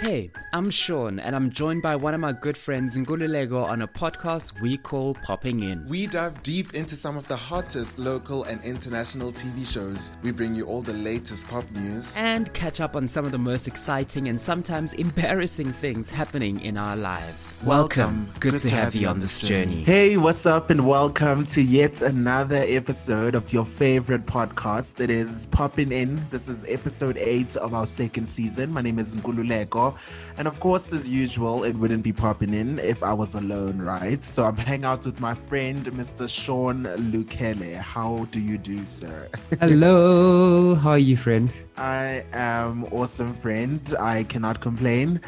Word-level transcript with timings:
Hey, 0.00 0.30
I'm 0.52 0.70
Sean, 0.70 1.18
and 1.18 1.34
I'm 1.34 1.50
joined 1.50 1.82
by 1.82 1.96
one 1.96 2.14
of 2.14 2.20
my 2.20 2.30
good 2.30 2.56
friends, 2.56 2.96
Ngululego, 2.96 3.64
on 3.64 3.82
a 3.82 3.88
podcast 3.88 4.60
we 4.60 4.76
call 4.76 5.14
Popping 5.24 5.64
In. 5.64 5.84
We 5.88 6.06
dive 6.06 6.40
deep 6.44 6.72
into 6.72 6.94
some 6.94 7.16
of 7.16 7.26
the 7.26 7.34
hottest 7.34 7.98
local 7.98 8.44
and 8.44 8.62
international 8.62 9.32
TV 9.32 9.66
shows. 9.66 10.12
We 10.22 10.30
bring 10.30 10.54
you 10.54 10.66
all 10.66 10.82
the 10.82 10.92
latest 10.92 11.48
pop 11.48 11.68
news 11.72 12.14
and 12.16 12.52
catch 12.54 12.80
up 12.80 12.94
on 12.94 13.08
some 13.08 13.24
of 13.24 13.32
the 13.32 13.38
most 13.38 13.66
exciting 13.66 14.28
and 14.28 14.40
sometimes 14.40 14.92
embarrassing 15.08 15.72
things 15.72 16.08
happening 16.08 16.60
in 16.60 16.76
our 16.76 16.96
lives. 16.96 17.56
Welcome. 17.64 18.26
Good, 18.38 18.52
Good 18.52 18.60
to, 18.62 18.68
to, 18.68 18.74
have, 18.76 18.84
have 18.84 18.94
you 18.94 19.08
on 19.08 19.18
this 19.18 19.40
journey. 19.40 19.82
Hey, 19.82 20.16
what's 20.16 20.46
up, 20.46 20.70
and 20.70 20.86
welcome 20.86 21.44
to 21.46 21.60
yet 21.60 22.02
another 22.02 22.64
episode 22.68 23.34
of 23.34 23.52
your 23.52 23.64
favorite 23.64 24.26
podcast. 24.26 25.00
It 25.00 25.10
is 25.10 25.46
Popping 25.46 25.90
In. 25.90 26.20
This 26.30 26.48
is 26.48 26.64
episode 26.68 27.18
eight 27.18 27.56
of 27.56 27.74
our 27.74 27.84
second 27.86 28.26
season. 28.26 28.72
My 28.72 28.80
name 28.80 29.00
is 29.00 29.16
Ngululego. 29.16 29.87
And 30.36 30.48
of 30.48 30.60
course, 30.60 30.92
as 30.92 31.08
usual, 31.08 31.64
it 31.64 31.74
wouldn't 31.76 32.02
be 32.02 32.12
popping 32.12 32.54
in 32.54 32.78
if 32.78 33.02
I 33.02 33.12
was 33.12 33.34
alone, 33.34 33.78
right? 33.78 34.22
So 34.24 34.44
I'm 34.44 34.56
hanging 34.56 34.84
out 34.84 35.04
with 35.04 35.20
my 35.20 35.34
friend, 35.34 35.84
Mr. 35.86 36.28
Sean 36.28 36.84
Lukele. 36.84 37.74
How 37.76 38.26
do 38.30 38.40
you 38.40 38.58
do, 38.58 38.84
sir? 38.84 39.28
Hello. 39.60 40.74
How 40.74 40.90
are 40.90 40.98
you, 40.98 41.16
friend? 41.16 41.52
I 41.76 42.24
am 42.32 42.84
awesome, 42.92 43.34
friend. 43.34 43.94
I 44.00 44.24
cannot 44.24 44.60
complain 44.60 45.20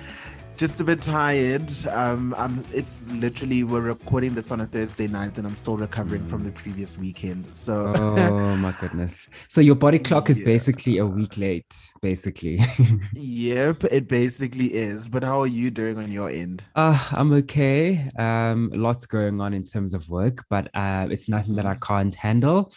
just 0.61 0.79
a 0.79 0.85
bit 0.85 1.01
tired. 1.01 1.73
Um, 1.91 2.35
I'm. 2.37 2.63
It's 2.71 3.11
literally 3.13 3.65
we're 3.65 3.81
recording 3.81 4.35
this 4.35 4.53
on 4.53 4.61
a 4.61 4.67
Thursday 4.67 5.09
night, 5.09 5.39
and 5.39 5.47
I'm 5.47 5.55
still 5.55 5.79
recovering 5.79 6.23
from 6.27 6.45
the 6.45 6.53
previous 6.53 6.99
weekend. 6.99 7.53
So. 7.55 7.95
Oh 7.97 8.57
my 8.59 8.75
goodness! 8.79 9.27
So 9.49 9.63
your 9.63 9.75
body 9.75 9.99
clock 9.99 10.29
is 10.29 10.39
yeah. 10.39 10.45
basically 10.45 10.99
a 10.99 11.07
week 11.07 11.39
late, 11.39 11.75
basically. 12.03 12.61
yep, 13.15 13.85
it 13.85 14.07
basically 14.07 14.67
is. 14.75 15.09
But 15.09 15.25
how 15.25 15.41
are 15.41 15.47
you 15.47 15.71
doing 15.71 15.97
on 15.97 16.13
your 16.13 16.29
end? 16.29 16.63
Uh, 16.77 17.07
I'm 17.13 17.33
okay. 17.33 18.11
Um, 18.19 18.71
lots 18.75 19.07
going 19.07 19.41
on 19.41 19.55
in 19.55 19.65
terms 19.65 19.95
of 19.95 20.11
work, 20.11 20.45
but 20.51 20.69
uh, 20.75 21.09
it's 21.11 21.27
nothing 21.27 21.55
that 21.55 21.65
I 21.65 21.73
mm-hmm. 21.73 21.95
can't 21.95 22.15
handle. 22.15 22.71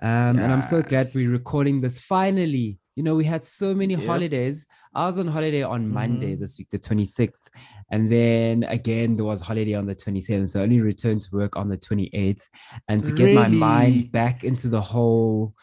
Um, 0.00 0.36
yes. 0.36 0.44
and 0.44 0.50
I'm 0.50 0.62
so 0.62 0.80
glad 0.80 1.08
we're 1.14 1.30
recording 1.30 1.82
this 1.82 1.98
finally. 1.98 2.78
You 2.96 3.02
know, 3.02 3.16
we 3.16 3.24
had 3.24 3.44
so 3.44 3.74
many 3.74 3.96
yep. 3.96 4.06
holidays 4.06 4.64
I 4.98 5.06
was 5.06 5.16
on 5.16 5.28
holiday 5.28 5.62
on 5.62 5.88
Monday 5.88 6.32
mm-hmm. 6.32 6.40
this 6.40 6.58
week, 6.58 6.70
the 6.70 6.78
26th. 6.78 7.48
And 7.92 8.10
then 8.10 8.64
again, 8.64 9.14
there 9.14 9.24
was 9.24 9.40
holiday 9.40 9.74
on 9.74 9.86
the 9.86 9.94
27th. 9.94 10.50
So 10.50 10.60
I 10.60 10.64
only 10.64 10.80
returned 10.80 11.20
to 11.22 11.36
work 11.36 11.56
on 11.56 11.68
the 11.68 11.78
28th. 11.78 12.42
And 12.88 13.04
to 13.04 13.12
really? 13.12 13.34
get 13.34 13.34
my 13.34 13.48
mind 13.48 14.10
back 14.10 14.42
into 14.42 14.66
the 14.66 14.80
whole 14.80 15.54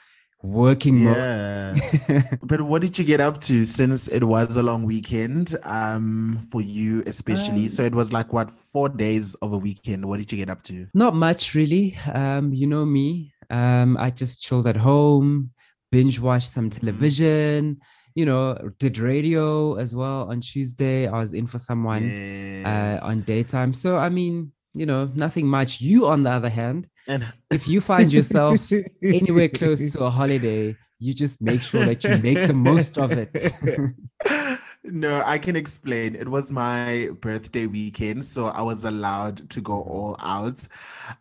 working 0.41 0.99
yeah. 0.99 1.75
mode. 2.07 2.39
but 2.43 2.61
what 2.61 2.81
did 2.81 2.97
you 2.97 3.03
get 3.03 3.19
up 3.19 3.41
to 3.41 3.65
since 3.65 4.07
it 4.07 4.23
was 4.23 4.55
a 4.55 4.63
long 4.63 4.85
weekend 4.85 5.55
um 5.63 6.37
for 6.51 6.61
you 6.61 7.01
especially 7.07 7.63
um, 7.63 7.69
so 7.69 7.81
it 7.81 7.95
was 7.95 8.13
like 8.13 8.31
what 8.31 8.51
four 8.51 8.87
days 8.87 9.33
of 9.35 9.53
a 9.53 9.57
weekend 9.57 10.05
what 10.05 10.19
did 10.19 10.31
you 10.31 10.37
get 10.37 10.49
up 10.49 10.61
to 10.61 10.85
not 10.93 11.15
much 11.15 11.55
really 11.55 11.97
um 12.13 12.53
you 12.53 12.67
know 12.67 12.85
me 12.85 13.33
um 13.49 13.97
i 13.97 14.11
just 14.11 14.39
chilled 14.39 14.67
at 14.67 14.77
home 14.77 15.49
binge 15.91 16.19
watched 16.19 16.49
some 16.49 16.69
mm-hmm. 16.69 17.73
You 18.15 18.25
know, 18.25 18.57
did 18.79 18.97
radio 18.97 19.75
as 19.75 19.93
well 19.93 20.29
on 20.29 20.41
Tuesday. 20.41 21.07
I 21.07 21.19
was 21.19 21.33
in 21.33 21.47
for 21.47 21.59
someone 21.59 22.03
uh, 22.03 22.07
yes. 22.07 23.03
uh, 23.03 23.05
on 23.05 23.21
daytime. 23.21 23.73
So, 23.73 23.97
I 23.97 24.09
mean, 24.09 24.53
you 24.73 24.85
know, 24.85 25.11
nothing 25.13 25.47
much. 25.47 25.81
You, 25.81 26.07
on 26.07 26.23
the 26.23 26.31
other 26.31 26.49
hand, 26.49 26.87
and 27.07 27.25
if 27.51 27.67
you 27.67 27.81
find 27.81 28.11
yourself 28.11 28.71
anywhere 29.03 29.49
close 29.49 29.91
to 29.93 30.05
a 30.05 30.09
holiday, 30.09 30.75
you 30.99 31.13
just 31.13 31.41
make 31.41 31.61
sure 31.61 31.85
that 31.85 32.03
you 32.03 32.17
make 32.17 32.47
the 32.47 32.53
most 32.53 32.97
of 32.97 33.11
it. 33.11 33.37
No, 34.87 35.23
I 35.25 35.37
can 35.37 35.55
explain. 35.55 36.15
It 36.15 36.27
was 36.27 36.51
my 36.51 37.09
birthday 37.19 37.65
weekend, 37.65 38.23
so 38.23 38.47
I 38.47 38.61
was 38.61 38.83
allowed 38.83 39.49
to 39.49 39.61
go 39.61 39.81
all 39.81 40.15
out. 40.19 40.67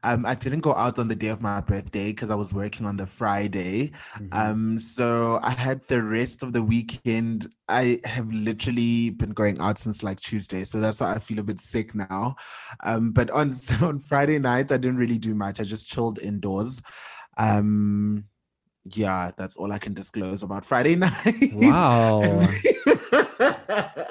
Um, 0.03 0.27
I 0.27 0.35
didn't 0.35 0.61
go 0.61 0.75
out 0.75 0.99
on 0.99 1.09
the 1.09 1.17
day 1.17 1.29
of 1.29 1.41
my 1.41 1.61
birthday 1.61 2.11
because 2.11 2.31
I 2.31 2.35
was 2.35 2.53
working 2.53 2.85
on 2.85 2.97
the 2.97 3.07
Friday. 3.07 3.89
Mm-hmm. 4.17 4.29
Um, 4.33 4.79
so 4.79 5.41
I 5.43 5.51
had 5.51 5.83
the 5.85 6.03
rest 6.03 6.43
of 6.43 6.53
the 6.53 6.63
weekend. 6.63 7.47
I 7.69 8.01
have 8.05 8.31
literally 8.33 9.11
been 9.11 9.31
going 9.31 9.59
out 9.61 9.79
since 9.79 10.03
like 10.03 10.21
Tuesday, 10.21 10.65
so 10.65 10.81
that's 10.81 11.01
why 11.01 11.15
I 11.15 11.19
feel 11.19 11.39
a 11.39 11.45
bit 11.45 11.61
sick 11.61 11.95
now. 11.95 12.37
Um, 12.83 13.13
but 13.13 13.31
on 13.31 13.51
on 13.83 13.99
Friday 13.99 14.39
night, 14.39 14.73
I 14.73 14.77
didn't 14.77 14.99
really 14.99 15.19
do 15.19 15.35
much. 15.35 15.61
I 15.61 15.65
just 15.65 15.89
chilled 15.89 16.19
indoors. 16.19 16.83
Um, 17.39 18.27
yeah, 18.85 19.31
that's 19.37 19.57
all 19.57 19.73
I 19.73 19.79
can 19.79 19.95
disclose 19.95 20.43
about 20.43 20.65
Friday 20.65 20.95
night. 20.97 21.53
Wow. 21.55 22.47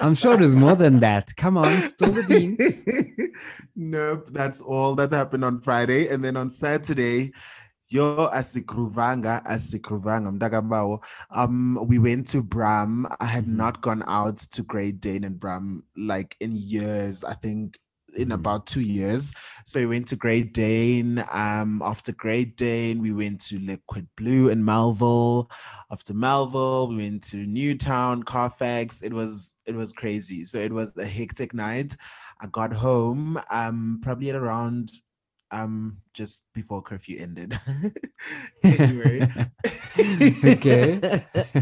I'm 0.00 0.14
sure 0.14 0.36
there's 0.36 0.56
more 0.56 0.76
than 0.76 1.00
that. 1.00 1.34
Come 1.36 1.56
on, 1.56 1.70
spill 1.70 2.12
the 2.12 2.22
beans. 2.22 3.34
nope, 3.76 4.28
that's 4.32 4.60
all 4.60 4.94
that 4.96 5.10
happened 5.10 5.44
on 5.44 5.60
Friday. 5.60 6.08
And 6.08 6.24
then 6.24 6.36
on 6.36 6.50
Saturday, 6.50 7.32
yo 7.88 8.28
asikruvanga 8.32 9.44
asikruvanga 9.44 10.32
mntakabawo 10.32 11.04
um 11.30 11.78
we 11.86 11.98
went 11.98 12.26
to 12.26 12.42
bram 12.42 13.06
i 13.20 13.26
had 13.26 13.44
mm-hmm. 13.44 13.56
not 13.56 13.80
gone 13.82 14.02
out 14.06 14.38
to 14.38 14.62
great 14.62 15.00
dane 15.00 15.24
and 15.24 15.38
bram 15.38 15.82
like 15.96 16.34
in 16.40 16.56
years 16.56 17.24
i 17.24 17.34
think 17.34 17.78
in 18.16 18.24
mm-hmm. 18.24 18.32
about 18.32 18.66
two 18.66 18.80
years. 18.80 19.32
So 19.66 19.80
we 19.80 19.86
went 19.86 20.08
to 20.08 20.16
Great 20.16 20.52
Dane. 20.52 21.24
Um, 21.30 21.82
after 21.84 22.12
Great 22.12 22.56
Dane, 22.56 23.00
we 23.00 23.12
went 23.12 23.40
to 23.42 23.58
Liquid 23.58 24.06
Blue 24.16 24.48
in 24.48 24.64
Melville. 24.64 25.50
After 25.90 26.14
Melville, 26.14 26.88
we 26.88 26.96
went 26.96 27.22
to 27.24 27.38
Newtown, 27.38 28.22
Carfax. 28.22 29.02
It 29.02 29.12
was 29.12 29.54
it 29.66 29.74
was 29.74 29.92
crazy. 29.92 30.44
So 30.44 30.58
it 30.58 30.72
was 30.72 30.96
a 30.96 31.06
hectic 31.06 31.54
night. 31.54 31.96
I 32.40 32.46
got 32.48 32.72
home 32.72 33.40
um 33.50 34.00
probably 34.02 34.30
at 34.30 34.36
around 34.36 34.90
um 35.54 35.98
just 36.12 36.52
before 36.52 36.82
curfew 36.82 37.18
ended. 37.20 37.56
anyway. 38.64 39.20
okay. 40.44 41.24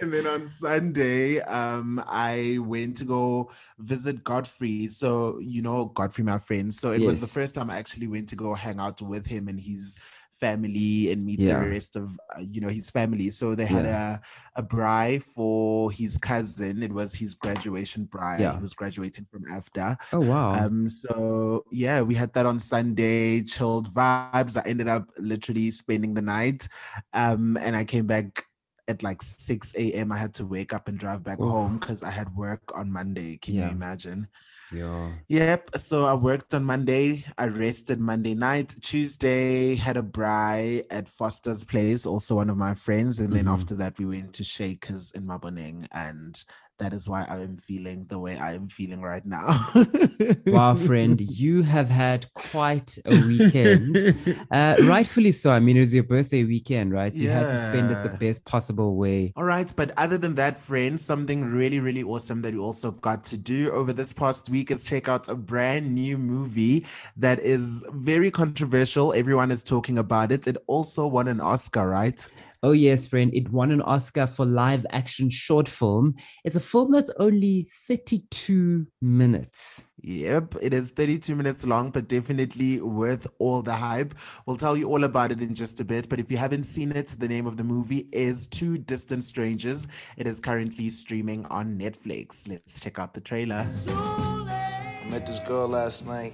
and 0.00 0.12
then 0.12 0.26
on 0.26 0.46
Sunday, 0.46 1.40
um, 1.40 2.02
I 2.06 2.58
went 2.60 2.96
to 2.98 3.04
go 3.04 3.50
visit 3.78 4.22
Godfrey. 4.24 4.88
So 4.88 5.38
you 5.40 5.62
know 5.62 5.86
Godfrey, 5.86 6.24
my 6.24 6.38
friend. 6.38 6.72
So 6.72 6.92
it 6.92 7.00
yes. 7.00 7.08
was 7.08 7.20
the 7.20 7.26
first 7.26 7.54
time 7.54 7.70
I 7.70 7.78
actually 7.78 8.08
went 8.08 8.28
to 8.30 8.36
go 8.36 8.52
hang 8.54 8.78
out 8.78 9.00
with 9.00 9.26
him 9.26 9.48
and 9.48 9.58
his 9.58 9.98
family 10.44 11.10
and 11.10 11.24
meet 11.24 11.40
yeah. 11.40 11.58
the 11.60 11.68
rest 11.68 11.96
of 11.96 12.06
uh, 12.36 12.40
you 12.40 12.60
know 12.60 12.68
his 12.68 12.90
family 12.90 13.30
so 13.30 13.54
they 13.54 13.64
had 13.76 13.86
yeah. 13.86 14.18
a 14.56 14.60
a 14.60 14.62
braai 14.62 15.22
for 15.22 15.90
his 15.90 16.18
cousin 16.18 16.82
it 16.82 16.92
was 16.92 17.14
his 17.14 17.32
graduation 17.34 18.06
braai 18.12 18.38
yeah. 18.38 18.54
he 18.54 18.60
was 18.60 18.74
graduating 18.74 19.26
from 19.30 19.42
after 19.58 19.96
oh 20.12 20.20
wow 20.20 20.52
um 20.52 20.88
so 20.88 21.64
yeah 21.72 22.02
we 22.02 22.14
had 22.14 22.32
that 22.34 22.46
on 22.46 22.58
sunday 22.60 23.42
chilled 23.42 23.92
vibes 23.94 24.56
i 24.60 24.62
ended 24.72 24.88
up 24.88 25.04
literally 25.18 25.70
spending 25.70 26.12
the 26.14 26.26
night 26.36 26.68
um 27.14 27.56
and 27.58 27.74
i 27.74 27.84
came 27.84 28.06
back 28.06 28.44
at 28.86 29.02
like 29.02 29.22
6 29.22 29.74
a.m. 29.76 30.12
I 30.12 30.18
had 30.18 30.34
to 30.34 30.44
wake 30.44 30.74
up 30.74 30.88
and 30.88 30.98
drive 30.98 31.24
back 31.24 31.38
home 31.38 31.78
because 31.78 32.02
I 32.02 32.10
had 32.10 32.28
work 32.36 32.60
on 32.74 32.92
Monday. 32.92 33.38
Can 33.38 33.54
yeah. 33.54 33.70
you 33.70 33.74
imagine? 33.74 34.28
Yeah. 34.74 35.10
Yep. 35.28 35.78
So 35.78 36.04
I 36.04 36.14
worked 36.14 36.52
on 36.52 36.64
Monday. 36.64 37.24
I 37.38 37.46
rested 37.46 38.00
Monday 38.00 38.34
night. 38.34 38.74
Tuesday 38.82 39.76
had 39.76 39.96
a 39.96 40.02
braai 40.02 40.84
at 40.90 41.08
Foster's 41.08 41.64
place, 41.64 42.06
also 42.06 42.36
one 42.36 42.50
of 42.50 42.56
my 42.56 42.74
friends. 42.74 43.20
And 43.20 43.32
then 43.32 43.44
mm-hmm. 43.44 43.54
after 43.54 43.74
that, 43.76 43.96
we 43.98 44.06
went 44.06 44.32
to 44.34 44.44
Shakers 44.44 45.12
in 45.12 45.22
Maboneng 45.22 45.86
and 45.92 46.42
that 46.78 46.92
is 46.92 47.08
why 47.08 47.24
I 47.28 47.38
am 47.40 47.56
feeling 47.56 48.06
the 48.08 48.18
way 48.18 48.36
I 48.36 48.54
am 48.54 48.68
feeling 48.68 49.00
right 49.00 49.24
now. 49.24 49.70
wow, 50.46 50.74
friend, 50.74 51.20
you 51.20 51.62
have 51.62 51.88
had 51.88 52.26
quite 52.34 52.98
a 53.04 53.20
weekend. 53.26 54.14
Uh, 54.50 54.76
rightfully 54.82 55.32
so. 55.32 55.50
I 55.50 55.58
mean, 55.58 55.76
it 55.76 55.80
was 55.80 55.94
your 55.94 56.04
birthday 56.04 56.44
weekend, 56.44 56.92
right? 56.92 57.12
So 57.12 57.22
yeah. 57.22 57.24
you 57.24 57.30
had 57.30 57.48
to 57.48 57.58
spend 57.58 57.90
it 57.90 58.02
the 58.02 58.16
best 58.18 58.44
possible 58.44 58.96
way. 58.96 59.32
All 59.36 59.44
right. 59.44 59.72
But 59.74 59.92
other 59.96 60.18
than 60.18 60.34
that, 60.36 60.58
friend, 60.58 60.98
something 60.98 61.44
really, 61.44 61.80
really 61.80 62.02
awesome 62.02 62.42
that 62.42 62.54
we 62.54 62.60
also 62.60 62.92
got 62.92 63.24
to 63.24 63.38
do 63.38 63.70
over 63.72 63.92
this 63.92 64.12
past 64.12 64.48
week 64.50 64.70
is 64.70 64.84
check 64.84 65.08
out 65.08 65.28
a 65.28 65.34
brand 65.34 65.92
new 65.92 66.18
movie 66.18 66.86
that 67.16 67.40
is 67.40 67.84
very 67.94 68.30
controversial. 68.30 69.12
Everyone 69.12 69.50
is 69.50 69.62
talking 69.62 69.98
about 69.98 70.30
it. 70.30 70.46
It 70.46 70.56
also 70.66 71.06
won 71.06 71.28
an 71.28 71.40
Oscar, 71.40 71.88
right? 71.88 72.28
Oh, 72.64 72.72
yes, 72.72 73.06
friend. 73.06 73.30
It 73.34 73.52
won 73.52 73.70
an 73.70 73.82
Oscar 73.82 74.26
for 74.26 74.46
live 74.46 74.86
action 74.88 75.28
short 75.28 75.68
film. 75.68 76.14
It's 76.44 76.56
a 76.56 76.60
film 76.60 76.92
that's 76.92 77.10
only 77.18 77.68
32 77.86 78.86
minutes. 79.02 79.84
Yep, 80.00 80.54
it 80.62 80.72
is 80.72 80.90
32 80.92 81.36
minutes 81.36 81.66
long, 81.66 81.90
but 81.90 82.08
definitely 82.08 82.80
worth 82.80 83.26
all 83.38 83.60
the 83.60 83.74
hype. 83.74 84.14
We'll 84.46 84.56
tell 84.56 84.78
you 84.78 84.88
all 84.88 85.04
about 85.04 85.30
it 85.30 85.42
in 85.42 85.54
just 85.54 85.78
a 85.80 85.84
bit. 85.84 86.08
But 86.08 86.20
if 86.20 86.30
you 86.30 86.38
haven't 86.38 86.62
seen 86.62 86.92
it, 86.92 87.08
the 87.18 87.28
name 87.28 87.46
of 87.46 87.58
the 87.58 87.64
movie 87.64 88.08
is 88.12 88.46
Two 88.46 88.78
Distant 88.78 89.24
Strangers. 89.24 89.86
It 90.16 90.26
is 90.26 90.40
currently 90.40 90.88
streaming 90.88 91.44
on 91.50 91.76
Netflix. 91.76 92.48
Let's 92.48 92.80
check 92.80 92.98
out 92.98 93.12
the 93.12 93.20
trailer. 93.20 93.66
I 93.88 95.06
met 95.10 95.26
this 95.26 95.38
girl 95.40 95.68
last 95.68 96.06
night, 96.06 96.32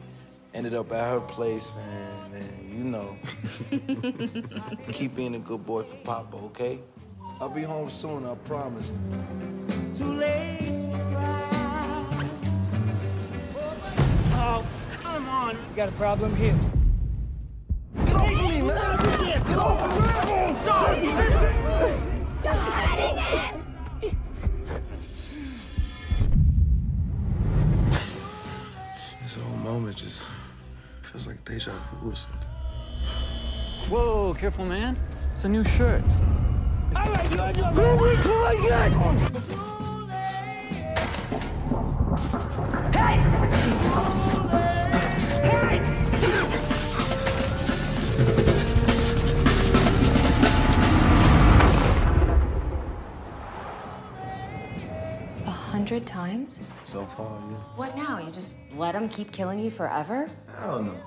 ended 0.55 0.75
up 0.75 0.93
at 0.93 1.11
her 1.11 1.21
place, 1.21 1.75
and, 1.77 2.35
and 2.35 2.75
you 2.75 2.85
know, 2.85 3.17
keep 4.93 5.15
being 5.15 5.35
a 5.35 5.39
good 5.39 5.65
boy 5.65 5.83
for 5.83 5.97
Papa, 5.97 6.37
okay? 6.37 6.81
I'll 7.41 7.49
be 7.49 7.63
home 7.63 7.89
soon, 7.91 8.27
I 8.27 8.35
promise. 8.35 8.93
Too 9.97 10.13
late 10.13 10.59
to 10.59 11.01
Oh, 14.35 14.65
come 15.03 15.29
on. 15.29 15.57
You 15.57 15.77
got 15.77 15.89
a 15.89 15.93
problem 15.93 16.35
here. 16.37 16.59
Get 18.07 18.15
off 18.15 18.31
of 18.31 18.43
me, 18.43 18.63
man! 18.63 18.99
Get 19.47 19.57
off 19.57 19.83
of 19.83 19.91
me! 20.27 21.21
Stop! 22.41 23.60
This 29.33 29.41
whole 29.45 29.59
moment 29.59 29.97
just 29.97 30.29
feels 31.03 31.29
like 31.29 31.45
deja 31.45 31.71
vu 31.71 32.11
or 32.11 32.17
something. 32.17 32.51
Whoa, 33.89 34.35
careful, 34.35 34.65
man. 34.65 34.97
It's 35.29 35.45
a 35.45 35.49
new 35.49 35.63
shirt. 35.63 36.03
Alright, 36.97 37.31
you 37.31 37.37
guys, 37.37 37.57
look 37.57 37.67
at 37.67 38.91
it. 38.91 38.99
Hey! 42.93 43.21
Hey! 45.47 45.79
A 55.47 55.51
hundred 55.51 56.05
times? 56.05 56.59
So 56.91 57.07
far, 57.17 57.39
yeah. 57.49 57.57
What 57.77 57.97
now? 57.97 58.19
You 58.19 58.33
just 58.33 58.57
let 58.75 58.95
them 58.95 59.09
keep 59.09 59.31
killing 59.31 59.61
you 59.61 59.71
forever? 59.71 60.29
I 60.59 60.67
don't 60.67 60.87
know. 60.87 61.01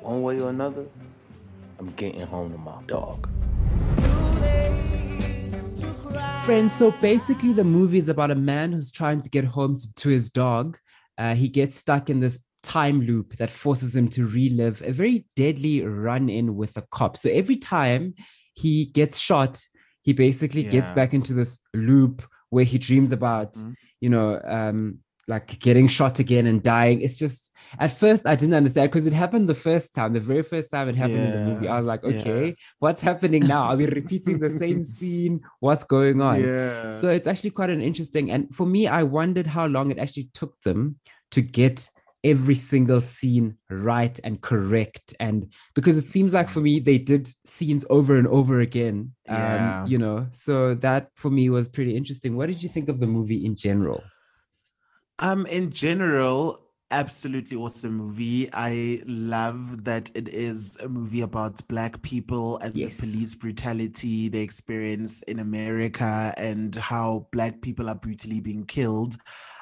One 0.00 0.20
way 0.22 0.40
or 0.40 0.50
another, 0.50 0.84
I'm 1.78 1.92
getting 1.92 2.22
home 2.22 2.50
to 2.50 2.58
my 2.58 2.82
dog. 2.88 3.28
Friends, 6.44 6.74
so 6.74 6.90
basically, 6.90 7.52
the 7.52 7.62
movie 7.62 7.98
is 7.98 8.08
about 8.08 8.32
a 8.32 8.34
man 8.34 8.72
who's 8.72 8.90
trying 8.90 9.20
to 9.20 9.30
get 9.30 9.44
home 9.44 9.76
to, 9.76 9.94
to 9.94 10.08
his 10.08 10.28
dog. 10.28 10.76
Uh, 11.16 11.36
he 11.36 11.46
gets 11.46 11.76
stuck 11.76 12.10
in 12.10 12.18
this 12.18 12.44
time 12.64 13.02
loop 13.02 13.36
that 13.36 13.48
forces 13.48 13.94
him 13.94 14.08
to 14.08 14.26
relive 14.26 14.82
a 14.84 14.90
very 14.90 15.24
deadly 15.36 15.82
run 15.82 16.28
in 16.28 16.56
with 16.56 16.76
a 16.76 16.82
cop. 16.90 17.16
So 17.16 17.30
every 17.30 17.58
time 17.58 18.14
he 18.54 18.86
gets 18.86 19.20
shot, 19.20 19.64
he 20.02 20.14
basically 20.14 20.64
gets 20.64 20.90
back 20.90 21.14
into 21.14 21.32
this 21.32 21.60
loop 21.74 22.24
where 22.50 22.64
he 22.64 22.76
dreams 22.76 23.12
about, 23.12 23.54
Mhm. 23.54 23.74
you 24.00 24.08
know, 24.10 24.40
um, 24.44 24.98
like 25.28 25.58
getting 25.60 25.86
shot 25.86 26.18
again 26.18 26.46
and 26.46 26.62
dying. 26.62 27.00
It's 27.00 27.16
just 27.16 27.52
at 27.78 27.92
first 27.92 28.26
I 28.26 28.34
didn't 28.34 28.54
understand 28.54 28.90
because 28.90 29.06
it 29.06 29.12
happened 29.12 29.48
the 29.48 29.54
first 29.54 29.94
time, 29.94 30.12
the 30.12 30.20
very 30.20 30.42
first 30.42 30.70
time 30.70 30.88
it 30.88 30.96
happened 30.96 31.18
in 31.18 31.30
the 31.30 31.54
movie. 31.54 31.68
I 31.68 31.76
was 31.76 31.86
like, 31.86 32.00
yeah. 32.02 32.20
okay, 32.20 32.56
what's 32.80 33.02
happening 33.02 33.46
now? 33.46 33.64
Are 33.64 33.76
we 33.76 33.86
repeating 33.86 34.38
the 34.38 34.50
same 34.50 34.82
scene? 34.94 35.40
What's 35.60 35.84
going 35.84 36.20
on? 36.20 36.42
Yeah. 36.42 36.92
So 36.92 37.08
it's 37.10 37.26
actually 37.26 37.50
quite 37.50 37.70
an 37.70 37.80
interesting. 37.80 38.30
And 38.30 38.54
for 38.54 38.66
me, 38.66 38.86
I 38.86 39.02
wondered 39.04 39.46
how 39.46 39.66
long 39.66 39.90
it 39.90 39.98
actually 39.98 40.30
took 40.34 40.60
them 40.62 40.96
to 41.30 41.40
get 41.40 41.88
every 42.24 42.54
single 42.54 43.00
scene 43.00 43.56
right 43.68 44.18
and 44.22 44.40
correct. 44.40 45.14
And 45.18 45.52
because 45.74 45.98
it 45.98 46.06
seems 46.06 46.34
like 46.34 46.48
for 46.48 46.60
me, 46.60 46.78
they 46.78 46.98
did 46.98 47.28
scenes 47.44 47.84
over 47.90 48.16
and 48.16 48.28
over 48.28 48.60
again. 48.60 49.12
Yeah. 49.26 49.82
Um, 49.82 49.90
you 49.90 49.98
know, 49.98 50.26
so 50.30 50.74
that 50.76 51.10
for 51.16 51.30
me 51.30 51.48
was 51.50 51.68
pretty 51.68 51.96
interesting. 51.96 52.36
What 52.36 52.46
did 52.46 52.62
you 52.62 52.68
think 52.68 52.88
of 52.88 53.00
the 53.00 53.06
movie 53.06 53.44
in 53.44 53.54
general? 53.56 54.02
Um, 55.18 55.46
in 55.46 55.70
general, 55.70 56.60
absolutely 56.90 57.56
awesome 57.56 57.94
movie. 57.94 58.48
I 58.52 59.02
love 59.06 59.84
that 59.84 60.10
it 60.14 60.28
is 60.28 60.76
a 60.80 60.88
movie 60.88 61.22
about 61.22 61.66
black 61.68 62.02
people 62.02 62.58
and 62.58 62.74
Yes. 62.74 62.96
the 62.96 63.06
police 63.06 63.34
brutality 63.34 64.28
they 64.28 64.40
experience 64.42 65.22
in 65.22 65.38
America 65.38 66.34
and 66.36 66.74
how 66.76 67.28
black 67.32 67.62
people 67.62 67.88
are 67.88 67.94
brutally 67.94 68.40
being 68.40 68.64
killed 68.66 69.16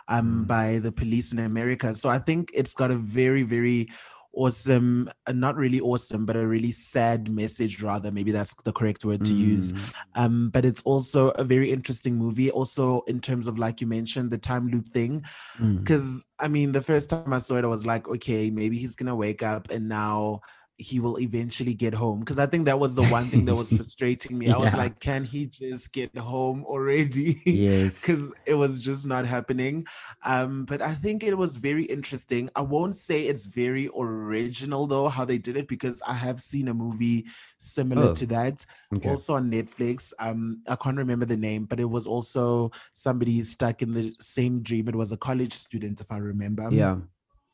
um 0.08 0.44
Mm. 0.44 0.48
by 0.48 0.78
the 0.80 0.90
police 0.92 1.32
in 1.32 1.38
America. 1.40 1.94
So 1.94 2.08
I 2.08 2.18
think 2.18 2.50
it's 2.52 2.74
got 2.74 2.90
a 2.90 2.96
very, 2.96 3.42
very 3.44 3.88
awesome, 4.34 5.10
uh, 5.26 5.32
not 5.32 5.56
really 5.56 5.80
awesome, 5.80 6.26
but 6.26 6.36
a 6.36 6.46
really 6.46 6.72
sad 6.72 7.30
message, 7.30 7.82
rather. 7.82 8.10
Maybe 8.10 8.30
that's 8.30 8.54
the 8.64 8.72
correct 8.72 9.04
word 9.04 9.24
to 9.24 9.34
use 9.34 9.70
Mm, 9.70 9.92
um 10.16 10.50
but 10.50 10.64
it's 10.64 10.82
also 10.82 11.30
a 11.30 11.44
very 11.44 11.70
interesting 11.70 12.16
movie 12.16 12.50
also 12.50 13.02
in 13.02 13.20
terms 13.20 13.46
of 13.46 13.58
like 13.58 13.80
you 13.80 13.86
mentioned 13.86 14.30
the 14.30 14.38
time 14.38 14.68
loop 14.68 14.88
thing 14.88 15.22
mm. 15.58 15.78
because 15.78 16.24
i 16.38 16.48
mean 16.48 16.72
the 16.72 16.80
first 16.80 17.10
time 17.10 17.32
i 17.32 17.38
saw 17.38 17.56
it 17.56 17.64
i 17.64 17.68
was 17.68 17.86
like 17.86 18.08
okay 18.08 18.50
maybe 18.50 18.78
he's 18.78 18.96
gonna 18.96 19.14
wake 19.14 19.42
up 19.42 19.70
and 19.70 19.88
now 19.88 20.40
he 20.80 20.98
will 21.00 21.18
eventually 21.20 21.74
get 21.74 21.94
home 21.94 22.20
because 22.20 22.38
i 22.38 22.46
think 22.46 22.64
that 22.64 22.78
was 22.80 22.94
the 22.94 23.02
one 23.04 23.30
thing 23.30 23.44
that 23.44 23.54
was 23.54 23.72
frustrating 23.76 24.38
me 24.38 24.50
i 24.50 24.56
was 24.56 24.74
like 24.74 24.98
can 25.00 25.24
he 25.24 25.46
just 25.46 25.92
get 25.92 26.16
home 26.16 26.64
already 26.64 27.40
Yes. 27.44 28.00
because 28.00 28.32
it 28.46 28.54
was 28.54 28.80
just 28.80 29.06
not 29.06 29.26
happening. 29.26 29.84
Um, 30.24 30.64
but 30.64 30.82
I 30.82 30.92
think 30.92 31.22
it 31.22 31.36
was 31.36 31.56
very 31.58 31.84
interesting. 31.84 32.48
I 32.56 32.62
won't 32.62 32.96
say 32.96 33.26
it's 33.26 33.46
very 33.46 33.88
original 33.96 34.86
though 34.86 35.08
how 35.08 35.24
they 35.24 35.38
did 35.38 35.56
it 35.56 35.68
because 35.68 36.00
I 36.06 36.14
have 36.14 36.40
seen 36.40 36.68
a 36.68 36.74
movie 36.74 37.26
similar 37.58 38.08
Oh, 38.10 38.14
to 38.14 38.26
that 38.26 38.64
Okay. 38.94 39.08
also 39.10 39.34
on 39.34 39.50
Netflix. 39.50 40.12
Um, 40.18 40.62
I 40.68 40.76
can't 40.76 40.98
remember 40.98 41.24
the 41.26 41.36
name, 41.36 41.64
but 41.64 41.80
it 41.80 41.90
was 41.90 42.06
also 42.06 42.70
somebody 42.92 43.42
stuck 43.44 43.82
in 43.82 43.92
the 43.92 44.14
same 44.20 44.62
dream. 44.62 44.88
It 44.88 44.96
was 44.96 45.12
a 45.12 45.16
college 45.16 45.52
student, 45.52 46.00
if 46.00 46.10
I 46.10 46.18
remember 46.18 46.68
Yeah. 46.70 46.96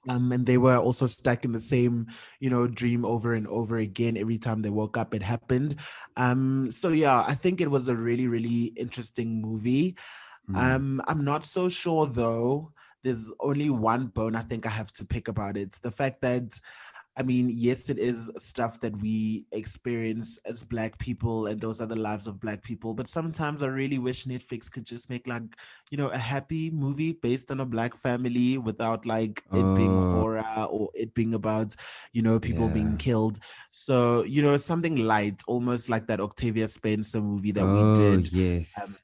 Um, 0.09 0.33
and 0.33 0.47
they 0.47 0.59
were 0.59 0.77
also 0.77 1.07
stuck 1.07 1.45
in 1.45 1.53
the 1.53 1.61
same 1.61 2.07
you 2.41 2.51
know 2.51 2.67
dream 2.67 3.05
over 3.05 3.35
and 3.35 3.47
over 3.49 3.79
again 3.79 4.17
every 4.17 4.39
time 4.39 4.63
they 4.63 4.71
woke 4.71 4.97
up 4.97 5.15
it 5.15 5.23
happened. 5.23 5.77
Um 6.17 6.71
so 6.71 6.89
yeah 6.91 7.25
i 7.27 7.35
think 7.35 7.61
it 7.61 7.71
was 7.71 7.89
a 7.89 7.97
really 7.97 8.29
really 8.29 8.73
interesting 8.77 9.41
movie. 9.43 9.97
Mm. 10.51 10.57
um 10.57 11.03
i'm 11.09 11.25
not 11.25 11.45
so 11.45 11.69
sure 11.69 12.07
though. 12.07 12.73
There's 13.03 13.31
only 13.41 13.71
one 13.71 14.09
bone 14.09 14.35
i 14.35 14.43
think 14.43 14.67
i 14.67 14.71
have 14.71 14.93
to 14.95 15.05
pick 15.05 15.29
about 15.29 15.57
it. 15.57 15.73
The 15.83 15.91
fact 15.91 16.23
that 16.23 16.59
I 17.19 17.23
mean, 17.23 17.51
yes, 17.51 17.89
it 17.89 17.99
is 17.99 18.31
stuff 18.37 18.79
that 18.81 18.95
we 19.01 19.47
experience 19.53 20.39
as 20.45 20.65
Black 20.65 20.99
people, 20.99 21.47
and 21.47 21.59
those 21.61 21.81
are 21.81 21.87
the 21.87 21.97
lives 21.97 22.27
of 22.27 22.39
Black 22.41 22.63
people. 22.63 22.93
But 22.95 23.09
sometimes 23.09 23.63
I 23.63 23.69
really 23.69 23.99
wish 23.99 24.27
Netflix 24.27 24.71
could 24.71 24.85
just 24.85 25.09
make, 25.09 25.27
like, 25.27 25.57
you 25.91 25.97
know, 25.97 26.09
a 26.09 26.19
happy 26.19 26.71
movie 26.71 27.13
based 27.13 27.51
on 27.51 27.61
a 27.61 27.67
Black 27.67 27.97
family 27.97 28.59
without, 28.59 29.07
like, 29.07 29.43
it 29.55 29.73
being 29.75 29.97
Oh. 29.97 30.11
horror 30.11 30.67
or 30.71 30.91
it 30.95 31.15
being 31.15 31.33
about, 31.35 31.75
you 32.13 32.23
know, 32.23 32.39
people 32.39 32.67
Yeah. 32.67 32.75
being 32.75 32.97
killed. 32.99 33.39
So, 33.71 34.23
you 34.25 34.43
know, 34.43 34.57
something 34.59 34.97
light, 34.97 35.43
almost 35.47 35.89
like 35.89 36.07
that 36.09 36.21
Octavia 36.21 36.69
Spencer 36.69 37.21
movie 37.23 37.53
that 37.53 37.65
oh, 37.65 37.73
we 37.73 37.85
did. 37.85 38.33
yes. 38.33 38.73
um, 38.83 38.97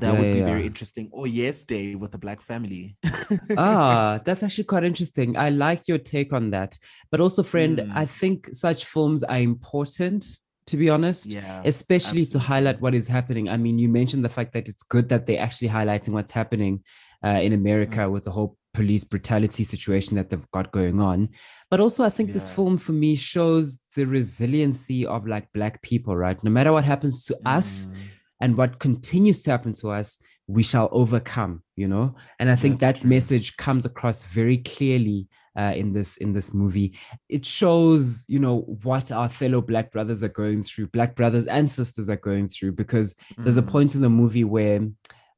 That 0.00 0.12
Yeah, 0.14 0.18
would 0.20 0.32
be 0.32 0.38
yeah, 0.38 0.46
very 0.46 0.66
interesting. 0.66 1.08
Or 1.12 1.26
Yes 1.26 1.62
Day 1.64 1.94
with 1.94 2.14
a 2.14 2.18
Black 2.18 2.40
family. 2.40 2.96
ah, 3.56 4.20
that's 4.24 4.42
actually 4.42 4.64
quite 4.64 4.84
interesting. 4.84 5.36
I 5.36 5.50
like 5.50 5.86
your 5.88 5.98
take 5.98 6.32
on 6.32 6.50
that. 6.50 6.78
But 7.10 7.20
also, 7.20 7.42
friend, 7.42 7.78
Mm. 7.78 7.92
I 7.96 8.06
think 8.06 8.48
such 8.52 8.84
films 8.84 9.22
are 9.24 9.38
important, 9.38 10.24
to 10.66 10.76
be 10.76 10.88
honest, 10.90 11.26
yeah. 11.26 11.62
especially 11.64 12.24
to 12.26 12.38
highlight 12.38 12.80
what 12.80 12.94
is 12.94 13.08
happening. 13.08 13.48
I 13.48 13.56
mean, 13.56 13.78
you 13.78 13.88
mentioned 13.88 14.24
the 14.24 14.28
fact 14.28 14.52
that 14.54 14.68
it's 14.68 14.82
good 14.82 15.08
that 15.10 15.26
they're 15.26 15.40
actually 15.40 15.68
highlighting 15.68 16.10
what's 16.10 16.32
happening 16.32 16.82
uh, 17.24 17.40
in 17.42 17.52
America 17.52 18.00
Mm. 18.00 18.12
with 18.12 18.24
the 18.24 18.30
whole 18.30 18.56
police 18.74 19.04
brutality 19.04 19.62
situation 19.64 20.16
that 20.16 20.30
they've 20.30 20.50
got 20.50 20.72
going 20.72 21.00
on. 21.00 21.28
But 21.70 21.80
also, 21.80 22.04
I 22.04 22.10
think 22.10 22.32
this 22.32 22.48
film 22.48 22.76
for 22.78 22.92
me 22.92 23.14
shows 23.14 23.80
the 23.94 24.04
resiliency 24.06 25.06
of 25.06 25.26
like 25.26 25.52
Black 25.52 25.80
people, 25.82 26.16
right? 26.16 26.42
No 26.42 26.50
matter 26.50 26.72
what 26.72 26.84
happens 26.84 27.24
to 27.26 27.38
us, 27.46 27.86
Mm. 27.86 27.94
And 28.40 28.56
what 28.56 28.78
continues 28.78 29.42
to 29.42 29.50
happen 29.50 29.72
to 29.74 29.90
us, 29.90 30.18
we 30.46 30.62
shall 30.62 30.88
overcome. 30.92 31.62
You 31.76 31.88
know, 31.88 32.14
and 32.38 32.50
I 32.50 32.56
think 32.56 32.78
That's 32.80 32.98
that 33.00 33.02
true. 33.02 33.10
message 33.10 33.56
comes 33.56 33.84
across 33.84 34.24
very 34.24 34.58
clearly 34.58 35.26
uh, 35.58 35.72
in 35.76 35.92
this 35.92 36.16
in 36.18 36.32
this 36.32 36.52
movie. 36.54 36.96
It 37.28 37.44
shows, 37.44 38.24
you 38.28 38.38
know, 38.38 38.60
what 38.82 39.10
our 39.12 39.28
fellow 39.28 39.60
Black 39.60 39.90
brothers 39.92 40.22
are 40.24 40.28
going 40.28 40.62
through, 40.62 40.88
Black 40.88 41.14
brothers 41.16 41.46
and 41.46 41.70
sisters 41.70 42.08
are 42.10 42.16
going 42.16 42.48
through, 42.48 42.72
because 42.72 43.16
there's 43.38 43.56
a 43.58 43.62
Mm. 43.62 43.68
point 43.68 43.94
in 43.94 44.02
the 44.02 44.10
movie 44.10 44.44
where 44.44 44.80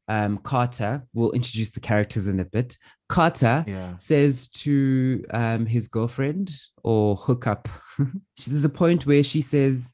um, 0.08 0.38
Carter 0.38 1.02
will 1.14 1.32
introduce 1.32 1.70
the 1.72 1.80
characters 1.80 2.28
in 2.28 2.38
a 2.38 2.44
bit. 2.44 2.76
Carter 3.08 3.64
Yeah. 3.66 3.96
says 3.96 4.46
to 4.48 5.24
um, 5.32 5.66
his 5.66 5.88
girlfriend 5.88 6.54
or 6.84 7.16
hookup, 7.16 7.68
there's 8.46 8.64
a 8.64 8.68
point 8.68 9.04
where 9.04 9.24
she 9.24 9.42
says, 9.42 9.92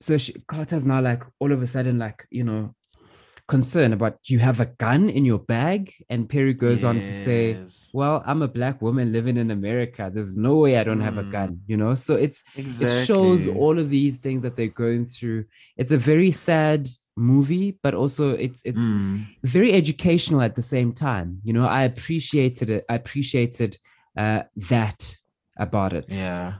so 0.00 0.16
she, 0.18 0.32
Carter's 0.46 0.86
now 0.86 1.00
like 1.00 1.22
all 1.40 1.52
of 1.52 1.60
a 1.62 1.66
sudden 1.66 1.98
like 1.98 2.26
you 2.30 2.44
know 2.44 2.74
concerned 3.46 3.94
about 3.94 4.18
you 4.24 4.38
have 4.38 4.60
a 4.60 4.66
gun 4.66 5.08
in 5.08 5.24
your 5.24 5.38
bag, 5.38 5.92
and 6.10 6.28
Perry 6.28 6.52
goes 6.54 6.84
on 6.84 7.00
to 7.00 7.12
say, 7.14 7.56
well, 7.94 8.22
I'm 8.26 8.42
a 8.42 8.48
black 8.48 8.82
woman 8.82 9.10
living 9.10 9.38
in 9.38 9.50
America. 9.50 10.10
There's 10.12 10.36
no 10.36 10.56
way 10.56 10.76
I 10.76 10.84
don't 10.84 11.00
have 11.00 11.16
a 11.16 11.24
Mm. 11.24 11.32
gun, 11.32 11.60
you 11.66 11.78
know? 11.78 11.94
So 11.94 12.14
it's 12.16 12.44
exactly. 12.54 13.02
it 13.02 13.06
shows 13.06 13.48
all 13.48 13.78
of 13.78 13.88
these 13.88 14.18
things 14.18 14.42
that 14.42 14.54
they're 14.56 14.68
going 14.68 15.06
through. 15.06 15.46
It's 15.78 15.92
a 15.92 15.96
very 15.96 16.30
sad 16.30 16.86
movie, 17.16 17.78
but 17.82 17.94
also 17.94 18.32
it's 18.32 18.60
it's 18.66 18.82
Mm. 18.82 19.24
very 19.44 19.72
educational 19.72 20.42
at 20.42 20.54
the 20.54 20.62
same 20.62 20.92
time. 20.92 21.40
You 21.42 21.54
know, 21.54 21.64
I 21.66 21.84
appreciated 21.84 22.68
it. 22.70 22.84
I 22.90 22.96
appreciated 22.96 23.78
uh 24.16 24.42
that 24.68 25.16
about 25.56 25.94
it. 25.94 26.12
Yeah. 26.12 26.56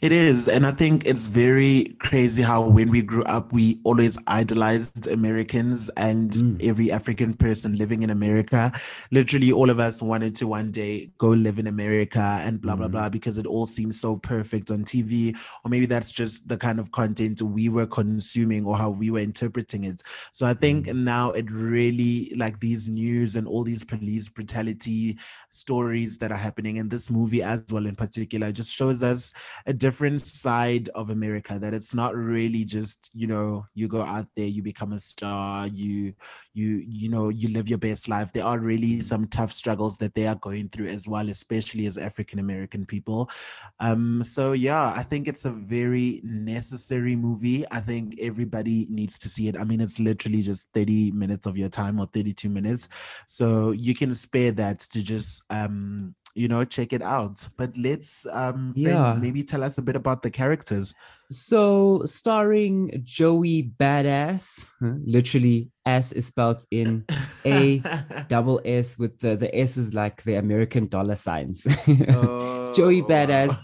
It 0.00 0.12
is. 0.12 0.48
And 0.48 0.66
I 0.66 0.72
think 0.72 1.06
it's 1.06 1.26
very 1.26 1.96
crazy 1.98 2.42
how 2.42 2.68
when 2.68 2.90
we 2.90 3.02
grew 3.02 3.22
up, 3.24 3.52
we 3.52 3.80
always 3.84 4.18
idolized 4.26 5.08
Americans 5.08 5.88
and 5.96 6.30
mm. 6.30 6.64
every 6.64 6.90
African 6.90 7.34
person 7.34 7.76
living 7.76 8.02
in 8.02 8.10
America. 8.10 8.72
Literally, 9.10 9.52
all 9.52 9.70
of 9.70 9.80
us 9.80 10.02
wanted 10.02 10.34
to 10.36 10.46
one 10.46 10.70
day 10.70 11.10
go 11.18 11.28
live 11.28 11.58
in 11.58 11.66
America 11.66 12.40
and 12.42 12.60
blah, 12.60 12.74
mm. 12.74 12.78
blah, 12.78 12.88
blah, 12.88 13.08
because 13.08 13.38
it 13.38 13.46
all 13.46 13.66
seems 13.66 14.00
so 14.00 14.16
perfect 14.16 14.70
on 14.70 14.84
TV. 14.84 15.36
Or 15.64 15.68
maybe 15.68 15.86
that's 15.86 16.12
just 16.12 16.48
the 16.48 16.56
kind 16.56 16.78
of 16.78 16.90
content 16.92 17.42
we 17.42 17.68
were 17.68 17.86
consuming 17.86 18.64
or 18.64 18.76
how 18.76 18.90
we 18.90 19.10
were 19.10 19.20
interpreting 19.20 19.84
it. 19.84 20.02
So 20.32 20.46
I 20.46 20.54
think 20.54 20.86
mm. 20.86 20.96
now 20.96 21.30
it 21.30 21.50
really, 21.50 22.32
like 22.36 22.60
these 22.60 22.88
news 22.88 23.36
and 23.36 23.46
all 23.46 23.64
these 23.64 23.84
police 23.84 24.28
brutality 24.28 25.18
stories 25.50 26.18
that 26.18 26.32
are 26.32 26.36
happening 26.36 26.76
in 26.76 26.88
this 26.88 27.10
movie 27.10 27.42
as 27.42 27.64
well, 27.70 27.86
in 27.86 27.94
particular, 27.94 28.52
just 28.52 28.74
shows 28.74 29.02
us 29.02 29.32
a 29.66 29.72
different 29.72 30.20
side 30.20 30.88
of 30.90 31.10
America 31.10 31.58
that 31.58 31.74
it's 31.74 31.94
not 31.94 32.14
really 32.14 32.64
just, 32.64 33.10
you 33.14 33.26
know, 33.26 33.64
you 33.74 33.88
go 33.88 34.02
out 34.02 34.26
there, 34.36 34.46
you 34.46 34.62
become 34.62 34.92
a 34.92 34.98
star, 34.98 35.66
you 35.68 36.14
you 36.52 36.82
you 36.86 37.08
know, 37.08 37.28
you 37.28 37.48
live 37.50 37.68
your 37.68 37.78
best 37.78 38.08
life. 38.08 38.32
There 38.32 38.44
are 38.44 38.58
really 38.58 39.00
some 39.00 39.26
tough 39.26 39.52
struggles 39.52 39.96
that 39.98 40.14
they 40.14 40.26
are 40.26 40.34
going 40.36 40.68
through 40.68 40.88
as 40.88 41.06
well, 41.06 41.28
especially 41.28 41.86
as 41.86 41.98
African 41.98 42.38
American 42.38 42.84
people. 42.84 43.30
Um 43.78 44.24
so 44.24 44.52
yeah, 44.52 44.92
I 44.96 45.02
think 45.02 45.28
it's 45.28 45.44
a 45.44 45.50
very 45.50 46.20
necessary 46.24 47.16
movie. 47.16 47.64
I 47.70 47.80
think 47.80 48.18
everybody 48.20 48.86
needs 48.90 49.18
to 49.18 49.28
see 49.28 49.48
it. 49.48 49.56
I 49.56 49.64
mean, 49.64 49.80
it's 49.80 50.00
literally 50.00 50.42
just 50.42 50.68
30 50.74 51.12
minutes 51.12 51.46
of 51.46 51.56
your 51.56 51.68
time 51.68 51.98
or 51.98 52.06
32 52.06 52.48
minutes. 52.48 52.88
So 53.26 53.72
you 53.72 53.94
can 53.94 54.12
spare 54.14 54.52
that 54.52 54.80
to 54.80 55.02
just 55.02 55.42
um 55.50 56.14
you 56.40 56.48
know 56.48 56.64
check 56.64 56.94
it 56.94 57.02
out. 57.02 57.46
But 57.58 57.76
let's 57.76 58.26
um 58.32 58.72
yeah. 58.74 59.14
maybe 59.20 59.42
tell 59.42 59.62
us 59.62 59.76
a 59.76 59.82
bit 59.82 59.94
about 59.94 60.22
the 60.22 60.30
characters. 60.30 60.94
So 61.30 62.02
starring 62.06 63.02
joey 63.04 63.70
badass 63.78 64.68
literally 65.04 65.70
s 65.84 66.12
is 66.12 66.26
spelled 66.26 66.64
in 66.70 67.04
a 67.44 67.82
double 68.28 68.60
s 68.64 68.98
with 68.98 69.20
the 69.20 69.36
the 69.36 69.54
s 69.54 69.76
is 69.76 69.92
like 69.92 70.22
the 70.22 70.36
american 70.36 70.88
dollar 70.88 71.14
signs. 71.14 71.66
Oh, 72.12 72.72
joey 72.74 73.02
badass 73.02 73.54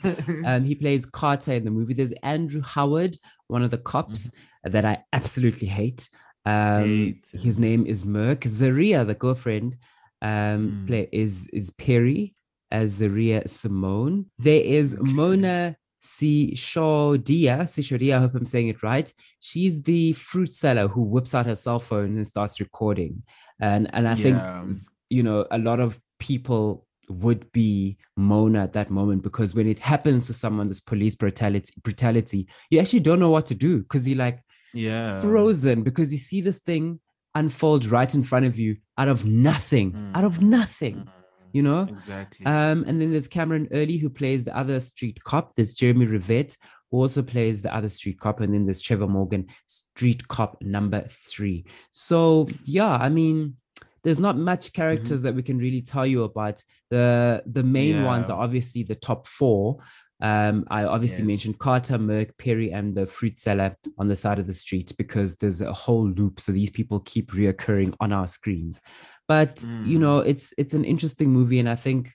um 0.47 0.65
he 0.65 0.75
plays 0.75 1.07
carter 1.07 1.55
in 1.55 1.65
the 1.65 1.71
movie. 1.71 1.95
There's 1.95 2.13
andrew 2.23 2.63
howard 2.63 3.17
one 3.49 3.63
of 3.63 3.71
the 3.71 3.79
cops 3.79 4.29
mm-hmm. 4.29 4.73
that 4.73 4.85
i 4.85 5.03
absolutely 5.15 5.69
hate. 5.69 6.11
Um 6.45 6.85
hate. 6.85 7.25
his 7.33 7.59
name 7.59 7.87
is 7.87 8.05
merk. 8.05 8.45
Zaria 8.45 9.05
the 9.05 9.15
girlfriend 9.15 9.77
um 10.23 10.61
mm. 10.63 10.87
play 10.87 11.09
is 11.13 11.47
is 11.53 11.71
perry 11.71 12.35
as 12.71 12.91
Zaria 12.91 13.47
Simone. 13.47 14.27
There 14.39 14.61
is 14.61 14.99
Mona 15.01 15.77
Sishodia. 16.03 17.63
Sishodia, 17.63 18.17
I 18.17 18.21
hope 18.21 18.35
I'm 18.35 18.47
saying 18.47 18.69
it 18.69 18.83
right. 18.83 19.13
She's 19.41 19.83
the 19.83 20.13
fruit 20.15 20.55
seller 20.55 20.89
who 20.89 21.03
whips 21.03 21.35
out 21.35 21.47
her 21.47 21.57
cell 21.57 21.81
phone 21.81 22.17
and 22.17 22.27
starts 22.27 22.61
recording. 22.61 23.23
And 23.61 23.93
and 23.95 24.09
I 24.09 24.15
yeah. 24.15 24.63
think 24.63 24.79
you 25.11 25.23
know 25.23 25.47
a 25.51 25.59
lot 25.59 25.81
of 25.81 26.01
people 26.19 26.87
would 27.09 27.51
be 27.53 27.97
Mona 28.17 28.65
at 28.65 28.73
that 28.73 28.91
moment 28.91 29.23
because 29.23 29.55
when 29.55 29.69
it 29.69 29.79
happens 29.79 30.27
to 30.27 30.35
someone, 30.35 30.69
this 30.69 30.81
police 30.81 31.15
brutality, 31.15 31.73
brutality, 31.83 32.49
you 32.71 32.81
actually 32.81 33.01
don't 33.01 33.21
know 33.21 33.31
what 33.31 33.47
to 33.47 33.55
do 33.55 33.79
because 33.79 34.09
you're 34.09 34.19
like 34.19 34.43
yeah 34.75 35.21
frozen 35.21 35.83
because 35.83 36.13
you 36.13 36.19
see 36.19 36.43
this 36.43 36.59
thing 36.59 37.01
unfold 37.35 37.87
right 37.87 38.15
in 38.15 38.23
front 38.23 38.45
of 38.45 38.59
you 38.59 38.77
out 38.99 39.09
of 39.09 39.25
nothing, 39.25 39.93
mm. 39.93 40.17
out 40.17 40.25
of 40.25 40.43
nothing. 40.43 40.97
Mm 40.97 41.16
you 41.57 41.63
know 41.63 41.87
exactly 41.89 42.45
um 42.45 42.85
and 42.87 43.01
then 43.01 43.11
there's 43.11 43.27
cameron 43.29 43.67
early 43.73 43.97
who 43.97 44.11
plays 44.11 44.45
the 44.45 44.57
other 44.57 44.79
street 44.79 45.19
cop 45.25 45.55
there's 45.55 45.73
jeremy 45.73 46.07
rivette 46.07 46.55
who 46.91 46.99
also 46.99 47.23
plays 47.23 47.63
the 47.63 47.75
other 47.75 47.89
street 47.89 48.21
cop 48.21 48.41
and 48.41 48.53
then 48.53 48.67
there's 48.67 48.83
trevor 48.83 49.07
morgan 49.07 49.47
street 49.67 50.29
cop 50.29 50.61
number 50.61 51.03
three 51.09 51.65
so 51.93 52.47
yeah 52.65 52.97
i 52.97 53.09
mean 53.09 53.57
there's 54.05 54.21
not 54.21 54.37
much 54.37 54.75
characters 54.75 55.21
mm-hmm. 55.21 55.29
that 55.29 55.35
we 55.35 55.43
can 55.43 55.57
really 55.57 55.81
tell 55.81 56.07
you 56.07 56.25
about 56.25 56.63
the 56.91 57.43
the 57.47 57.63
main 57.63 57.97
yeah. 57.97 58.07
ones 58.07 58.29
are 58.29 58.43
obviously 58.43 58.83
the 58.83 58.95
top 58.95 59.27
four 59.27 59.79
um, 60.21 60.65
I 60.71 60.85
obviously 60.85 61.25
yes. 61.25 61.27
mentioned 61.27 61.59
Carter, 61.59 61.99
Merk, 61.99 62.39
Perry, 62.39 62.73
and 62.73 62.95
the 62.95 63.07
fruit 63.07 63.37
seller 63.39 63.77
on 63.99 64.09
the 64.09 64.17
side 64.17 64.39
of 64.39 64.47
the 64.47 64.55
street 64.55 64.93
because 64.97 65.37
there's 65.37 65.61
a 65.61 65.73
whole 65.73 66.09
loop. 66.09 66.41
So 66.41 66.53
these 66.53 66.71
people 66.71 67.01
keep 67.01 67.33
reoccurring 67.33 67.95
on 68.01 68.13
our 68.13 68.27
screens 68.27 68.81
but 69.29 69.57
mm. 69.57 69.87
you 69.87 69.99
know 69.99 70.19
it's 70.19 70.53
it's 70.59 70.75
an 70.75 70.85
interesting 70.85 71.31
movie 71.31 71.59
and 71.59 71.69
i 71.69 71.75
think 71.75 72.13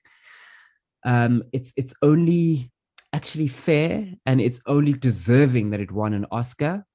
um 1.06 1.44
it's 1.52 1.74
it's 1.78 1.96
only 2.02 2.72
actually 3.14 3.48
fair 3.48 4.08
and 4.26 4.40
it's 4.40 4.62
only 4.68 4.94
deserving 4.94 5.72
that 5.72 5.80
it 5.80 5.92
won 5.92 6.14
an 6.14 6.26
oscar 6.32 6.86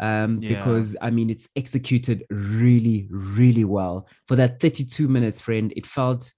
um 0.00 0.38
yeah. 0.40 0.48
because 0.56 0.96
i 1.00 1.10
mean 1.10 1.30
it's 1.30 1.48
executed 1.56 2.24
really 2.30 3.08
really 3.10 3.64
well 3.64 4.06
for 4.26 4.36
that 4.36 4.60
32 4.60 5.08
minutes 5.08 5.40
friend 5.40 5.72
it 5.76 5.86
felt 5.86 6.32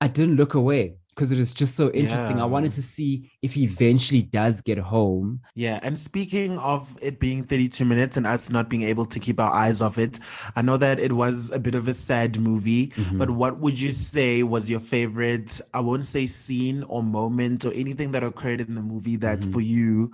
i 0.00 0.08
didn't 0.08 0.36
look 0.36 0.54
away 0.54 0.96
because 1.16 1.32
it 1.32 1.38
is 1.38 1.52
just 1.52 1.74
so 1.74 1.90
interesting. 1.92 2.36
Yeah. 2.36 2.42
I 2.42 2.46
wanted 2.46 2.72
to 2.72 2.82
see 2.82 3.32
if 3.40 3.54
he 3.54 3.64
eventually 3.64 4.20
does 4.20 4.60
get 4.60 4.76
home. 4.76 5.40
Yeah. 5.54 5.80
And 5.82 5.98
speaking 5.98 6.58
of 6.58 6.94
it 7.00 7.18
being 7.18 7.42
32 7.42 7.86
minutes 7.86 8.18
and 8.18 8.26
us 8.26 8.50
not 8.50 8.68
being 8.68 8.82
able 8.82 9.06
to 9.06 9.18
keep 9.18 9.40
our 9.40 9.50
eyes 9.50 9.80
off 9.80 9.96
it, 9.96 10.20
I 10.56 10.62
know 10.62 10.76
that 10.76 11.00
it 11.00 11.12
was 11.12 11.50
a 11.52 11.58
bit 11.58 11.74
of 11.74 11.88
a 11.88 11.94
sad 11.94 12.38
movie, 12.38 12.88
mm-hmm. 12.88 13.16
but 13.16 13.30
what 13.30 13.58
would 13.60 13.80
you 13.80 13.90
say 13.90 14.42
was 14.42 14.68
your 14.68 14.80
favorite, 14.80 15.58
I 15.72 15.80
won't 15.80 16.06
say 16.06 16.26
scene 16.26 16.82
or 16.84 17.02
moment 17.02 17.64
or 17.64 17.72
anything 17.72 18.12
that 18.12 18.22
occurred 18.22 18.60
in 18.60 18.74
the 18.74 18.82
movie 18.82 19.16
that 19.16 19.40
mm-hmm. 19.40 19.52
for 19.52 19.62
you 19.62 20.12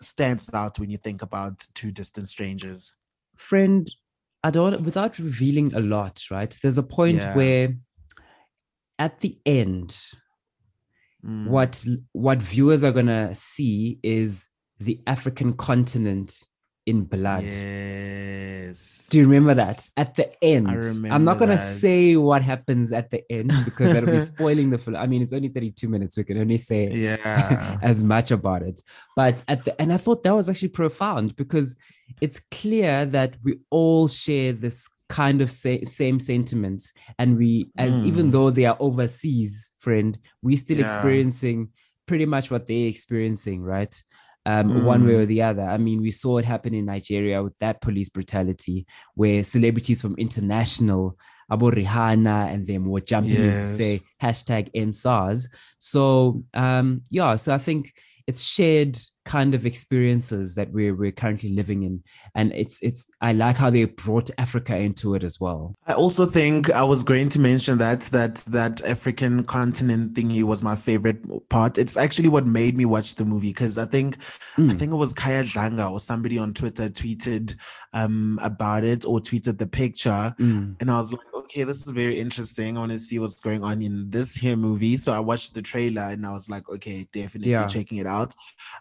stands 0.00 0.52
out 0.54 0.78
when 0.78 0.88
you 0.88 0.96
think 0.96 1.20
about 1.20 1.62
Two 1.74 1.92
Distant 1.92 2.28
Strangers? 2.28 2.94
Friend, 3.36 3.86
I 4.42 4.50
don't, 4.50 4.80
without 4.80 5.18
revealing 5.18 5.74
a 5.74 5.80
lot, 5.80 6.22
right? 6.30 6.56
There's 6.62 6.78
a 6.78 6.82
point 6.82 7.18
yeah. 7.18 7.36
where 7.36 7.74
at 8.98 9.20
the 9.20 9.38
end, 9.44 9.98
mm. 11.24 11.46
what 11.48 11.84
what 12.12 12.40
viewers 12.40 12.84
are 12.84 12.92
gonna 12.92 13.34
see 13.34 13.98
is 14.02 14.46
the 14.78 15.00
African 15.06 15.54
continent 15.54 16.44
in 16.86 17.02
blood. 17.02 17.42
Yes. 17.42 19.08
Do 19.10 19.18
you 19.18 19.24
remember 19.24 19.54
that 19.54 19.88
at 19.96 20.14
the 20.14 20.32
end? 20.42 20.68
I 20.68 20.74
remember 20.74 21.08
I'm 21.08 21.24
not 21.24 21.38
gonna 21.38 21.56
that. 21.56 21.62
say 21.62 22.16
what 22.16 22.42
happens 22.42 22.92
at 22.92 23.10
the 23.10 23.22
end 23.30 23.50
because 23.64 23.92
that'll 23.92 24.10
be 24.10 24.20
spoiling 24.34 24.70
the 24.70 24.78
film. 24.78 24.96
I 24.96 25.06
mean, 25.06 25.22
it's 25.22 25.32
only 25.32 25.48
32 25.48 25.88
minutes. 25.88 26.16
We 26.16 26.24
can 26.24 26.38
only 26.38 26.56
say 26.56 26.88
yeah 26.90 27.78
as 27.82 28.02
much 28.02 28.30
about 28.30 28.62
it. 28.62 28.80
But 29.16 29.42
at 29.48 29.64
the 29.64 29.80
and 29.80 29.92
I 29.92 29.96
thought 29.96 30.22
that 30.22 30.34
was 30.34 30.48
actually 30.48 30.68
profound 30.68 31.36
because 31.36 31.76
it's 32.20 32.40
clear 32.50 33.04
that 33.06 33.34
we 33.42 33.58
all 33.70 34.06
share 34.06 34.52
this 34.52 34.88
kind 35.08 35.40
of 35.40 35.50
same, 35.50 35.86
same 35.86 36.18
sentiments 36.18 36.92
and 37.18 37.36
we 37.36 37.70
as 37.78 37.98
mm. 37.98 38.06
even 38.06 38.30
though 38.30 38.50
they 38.50 38.64
are 38.64 38.76
overseas 38.80 39.74
friend 39.78 40.18
we're 40.42 40.56
still 40.56 40.78
yeah. 40.78 40.92
experiencing 40.92 41.68
pretty 42.06 42.26
much 42.26 42.50
what 42.50 42.66
they're 42.66 42.88
experiencing 42.88 43.62
right 43.62 44.02
um, 44.46 44.68
mm. 44.68 44.84
one 44.84 45.06
way 45.06 45.14
or 45.14 45.26
the 45.26 45.42
other 45.42 45.62
i 45.62 45.76
mean 45.76 46.00
we 46.00 46.10
saw 46.10 46.38
it 46.38 46.44
happen 46.44 46.74
in 46.74 46.84
nigeria 46.86 47.42
with 47.42 47.56
that 47.58 47.80
police 47.80 48.08
brutality 48.08 48.86
where 49.14 49.44
celebrities 49.44 50.00
from 50.00 50.14
international 50.18 51.16
Abu 51.50 51.70
Rihanna 51.70 52.52
and 52.52 52.66
them 52.66 52.86
were 52.86 53.00
jumping 53.00 53.34
yes. 53.34 53.40
in 53.40 53.50
to 53.52 53.64
say 53.64 54.00
hashtag 54.20 54.68
EndSARS. 54.74 55.48
So 55.78 56.42
um, 56.54 57.02
yeah, 57.10 57.36
so 57.36 57.54
I 57.54 57.58
think 57.58 57.92
it's 58.26 58.42
shared 58.42 58.98
kind 59.26 59.54
of 59.54 59.66
experiences 59.66 60.54
that 60.54 60.70
we're 60.72 60.94
we're 60.94 61.12
currently 61.12 61.50
living 61.50 61.82
in. 61.82 62.02
And 62.34 62.52
it's 62.52 62.82
it's 62.82 63.10
i 63.20 63.32
like 63.32 63.56
how 63.56 63.68
they 63.70 63.84
brought 63.84 64.30
africa 64.38 64.76
into 64.76 65.14
it 65.14 65.22
as 65.24 65.40
well. 65.40 65.74
I 65.86 65.92
also 65.92 66.24
think 66.24 66.70
i 66.70 66.82
was 66.82 67.02
going 67.02 67.28
to 67.30 67.40
mention 67.40 67.78
that 67.78 68.02
that 68.12 68.36
that 68.46 68.82
african 68.84 69.44
continent 69.44 70.14
thingy 70.14 70.42
was 70.44 70.62
my 70.62 70.76
favorite 70.76 71.20
part. 71.48 71.76
It's 71.76 71.96
actually 71.96 72.28
what 72.28 72.46
made 72.46 72.78
me 72.78 72.84
watch 72.84 73.16
the 73.16 73.24
movie 73.24 73.48
because 73.48 73.76
i 73.76 73.84
think 73.84 74.16
mm. 74.56 74.70
i 74.70 74.74
think 74.74 74.92
it 74.92 74.96
was 74.96 75.12
Khaya 75.12 75.44
Dlanga 75.44 75.90
or 75.90 76.00
somebody 76.00 76.38
on 76.38 76.54
twitter 76.54 76.88
tweeted 76.88 77.56
um 77.92 78.38
about 78.42 78.84
it 78.84 79.04
or 79.04 79.20
tweeted 79.20 79.58
the 79.58 79.66
picture. 79.66 80.34
Mm. 80.38 80.76
and 80.80 80.90
i 80.90 80.98
was 80.98 81.12
like 81.12 81.34
okay 81.34 81.64
this 81.64 81.82
is 81.84 81.90
very 81.90 82.18
interesting. 82.18 82.76
I 82.76 82.80
want 82.80 82.92
to 82.92 82.98
see 82.98 83.18
what's 83.18 83.40
going 83.40 83.62
on 83.62 83.82
in 83.82 84.10
this 84.10 84.34
here 84.34 84.56
movie. 84.56 84.96
So 84.96 85.12
i 85.12 85.20
watched 85.20 85.54
the 85.54 85.62
trailer 85.62 86.02
and 86.02 86.24
i 86.24 86.32
was 86.32 86.48
like 86.48 86.68
okay 86.68 87.06
definitely 87.12 87.52
yeah. 87.52 87.66
checking 87.66 87.98
it 87.98 88.06
out. 88.06 88.34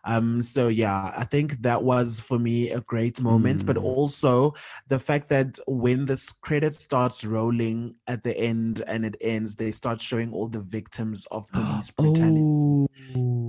Um 0.03 0.34
so 0.43 0.67
yeah, 0.67 1.13
I 1.15 1.23
think 1.25 1.61
that 1.61 1.83
was 1.83 2.19
for 2.19 2.39
me 2.39 2.71
a 2.71 2.81
great 2.81 3.21
moment, 3.21 3.63
mm. 3.63 3.65
but 3.65 3.77
also 3.77 4.53
the 4.87 4.99
fact 4.99 5.29
that 5.29 5.59
when 5.67 6.05
this 6.05 6.31
credit 6.31 6.73
starts 6.73 7.23
rolling 7.23 7.95
at 8.07 8.23
the 8.23 8.35
end 8.37 8.83
and 8.87 9.05
it 9.05 9.15
ends, 9.21 9.55
they 9.55 9.71
start 9.71 10.01
showing 10.01 10.31
all 10.31 10.47
the 10.47 10.61
victims 10.61 11.27
of 11.31 11.47
police 11.49 11.91
brutality. 11.97 12.41
Oh. 12.41 12.87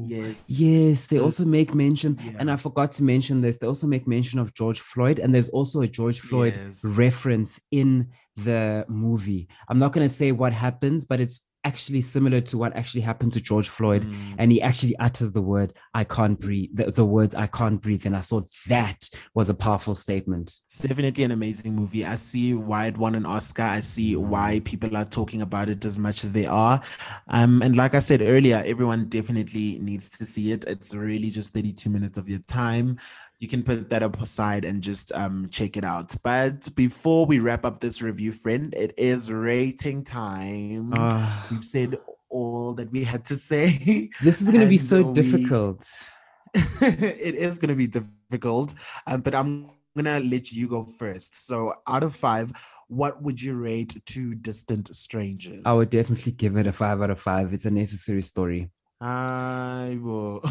Yes. 0.07 0.45
Yes, 0.49 1.07
they 1.07 1.17
so, 1.17 1.25
also 1.25 1.45
make 1.45 1.75
mention, 1.75 2.19
yeah. 2.23 2.33
and 2.39 2.51
I 2.51 2.57
forgot 2.57 2.93
to 2.93 3.05
mention 3.05 3.41
this. 3.41 3.59
They 3.59 3.67
also 3.67 3.87
make 3.87 4.07
mention 4.07 4.39
of 4.39 4.55
George 4.55 4.81
Floyd, 4.81 5.19
and 5.19 5.35
there's 5.35 5.49
also 5.49 5.81
a 5.81 5.89
George 5.89 6.21
Floyd 6.21 6.55
yes. 6.57 6.85
reference 6.85 7.61
in 7.71 8.11
the 8.37 8.85
movie. 8.89 9.49
I'm 9.69 9.79
not 9.79 9.93
going 9.93 10.07
to 10.07 10.15
say 10.15 10.33
what 10.33 10.53
happens, 10.53 11.05
but 11.05 11.21
it's 11.21 11.45
actually 11.67 12.01
similar 12.01 12.41
to 12.41 12.57
what 12.57 12.75
actually 12.77 13.01
happened 13.01 13.33
to 13.33 13.41
George 13.41 13.69
Floyd. 13.69 14.03
Mm. 14.03 14.37
And 14.39 14.53
he 14.53 14.63
actually 14.63 14.97
utters 14.99 15.33
the 15.33 15.43
word, 15.43 15.75
I 15.93 16.05
can't 16.05 16.39
breathe, 16.39 16.71
the, 16.73 16.93
the 16.93 17.05
words, 17.05 17.35
I 17.35 17.49
can't 17.49 17.83
breathe. 17.83 18.07
And 18.07 18.17
I 18.17 18.21
thought 18.21 18.49
that 18.69 19.11
was 19.35 19.51
a 19.51 19.55
powerful 19.55 19.95
statement. 19.95 20.55
It's 20.67 20.79
definitely 20.79 21.25
an 21.25 21.33
amazing 21.33 21.75
movie. 21.75 22.07
I 22.07 22.15
see 22.15 22.55
why 22.55 22.87
it 22.87 22.97
won 22.97 23.17
an 23.17 23.27
Oscar. 23.27 23.65
I 23.65 23.81
see 23.81 24.15
why 24.17 24.61
people 24.65 24.97
are 24.97 25.05
talking 25.05 25.43
about 25.43 25.69
it 25.69 25.85
as 25.85 25.99
much 25.99 26.23
as 26.23 26.33
they 26.33 26.47
are. 26.47 26.81
Um, 27.29 27.61
and 27.63 27.77
like 27.77 27.95
I 27.95 28.01
said 28.01 28.23
earlier, 28.23 28.63
everyone 28.65 29.09
definitely 29.09 29.79
needs 29.81 30.09
to 30.19 30.25
see 30.25 30.53
it. 30.53 30.65
It's 30.67 30.95
really 30.95 31.31
just 31.31 31.53
32 31.53 31.91
minutes 31.91 32.17
of 32.17 32.29
your 32.29 32.41
time 32.47 32.99
you 33.39 33.49
can 33.49 33.63
put 33.63 33.91
that 33.91 34.03
up 34.03 34.21
aside 34.21 34.65
and 34.65 34.83
just 34.83 35.13
um, 35.13 35.47
check 35.51 35.77
it 35.77 35.85
out. 35.85 36.15
But 36.23 36.69
before 36.75 37.27
we 37.27 37.39
wrap 37.39 37.65
up 37.65 37.81
this 37.81 38.01
review, 38.01 38.33
friend, 38.33 38.73
it 38.75 38.95
is 38.97 39.31
rating 39.31 40.05
time. 40.05 40.93
Uh, 40.93 41.43
We've 41.51 41.65
said 41.65 41.99
all 42.31 42.73
that 42.75 42.91
we 42.91 43.05
had 43.05 43.25
to 43.27 43.37
say. 43.37 44.09
This 44.23 44.41
is 44.41 44.49
going 44.49 44.63
to 44.63 44.69
be 44.69 44.79
so 44.79 45.03
we... 45.03 45.13
difficult. 45.13 45.87
it 46.55 47.35
is 47.35 47.59
going 47.59 47.69
to 47.69 47.75
be 47.75 47.87
difficult, 47.87 48.75
um, 49.07 49.21
but 49.21 49.35
I'm 49.35 49.71
gonna 49.97 50.21
let 50.21 50.53
you 50.53 50.69
go 50.69 50.85
first. 50.85 51.47
So, 51.47 51.75
out 51.87 52.03
of 52.03 52.15
five, 52.15 52.53
what 52.89 53.21
would 53.23 53.41
you 53.41 53.55
rate 53.55 54.01
Two 54.05 54.35
Distant 54.35 54.95
Strangers? 54.95 55.63
I 55.65 55.73
would 55.73 55.91
definitely 55.91 56.33
give 56.33 56.57
it 56.57 56.67
a 56.67 56.73
five 56.73 57.03
out 57.03 57.11
of 57.11 57.19
five. 57.19 57.53
It's 57.53 57.65
a 57.65 57.71
necessary 57.71 58.23
story. 58.23 58.71
I 59.01 59.99
will. 60.01 60.43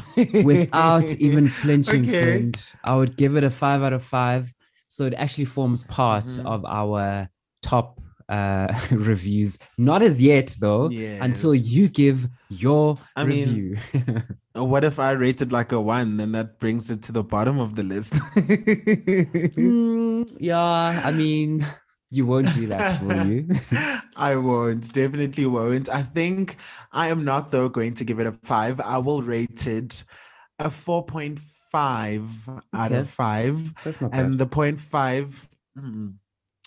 Without 0.44 1.10
even 1.16 1.48
flinching, 1.62 2.08
okay. 2.08 2.52
I 2.84 2.96
would 2.96 3.18
give 3.18 3.36
it 3.36 3.44
a 3.44 3.50
five 3.50 3.82
out 3.82 3.94
of 3.94 4.04
five. 4.04 4.54
So 4.88 5.06
it 5.06 5.14
actually 5.16 5.46
forms 5.46 5.84
part 5.84 6.26
mm-hmm. 6.26 6.48
of 6.48 6.66
our 6.66 7.30
top 7.62 8.00
uh 8.30 8.68
reviews. 8.92 9.58
Not 9.78 10.02
as 10.02 10.22
yet, 10.22 10.56
though, 10.60 10.90
yes. 10.90 11.20
until 11.22 11.56
you 11.56 11.90
give 11.90 12.28
your 12.50 12.98
I 13.16 13.24
review. 13.24 13.78
Mean, 13.94 14.24
what 14.54 14.84
if 14.84 15.00
I 15.00 15.12
rated 15.12 15.52
like 15.52 15.72
a 15.72 15.82
one? 15.82 16.18
Then 16.18 16.32
that 16.34 16.60
brings 16.60 16.92
it 16.92 17.02
to 17.04 17.12
the 17.12 17.24
bottom 17.24 17.60
of 17.60 17.76
the 17.76 17.84
list. 17.84 18.14
mm, 19.56 20.38
yeah, 20.40 21.02
I 21.04 21.12
mean 21.12 21.66
you 22.12 22.26
won't 22.26 22.54
do 22.54 22.68
that, 22.68 23.02
will 23.02 23.26
you? 23.28 23.48
I 24.16 24.36
won't. 24.36 24.94
Definitely 24.94 25.46
won't. 25.46 25.90
I 25.90 26.02
think 26.02 26.58
I 26.92 27.10
am 27.10 27.26
not, 27.26 27.52
though, 27.52 27.70
going 27.70 27.96
to 27.96 28.06
give 28.06 28.20
it 28.20 28.28
a 28.28 28.32
five. 28.32 28.80
I 28.80 28.98
will 29.00 29.22
rate 29.22 29.68
it 29.68 30.04
a 30.60 30.66
4.5 30.66 32.48
okay. 32.48 32.62
out 32.74 32.92
of 32.92 33.10
five. 33.10 33.74
and 34.14 34.40
the 34.40 34.76
five. 34.78 35.50
Mm, 35.78 36.14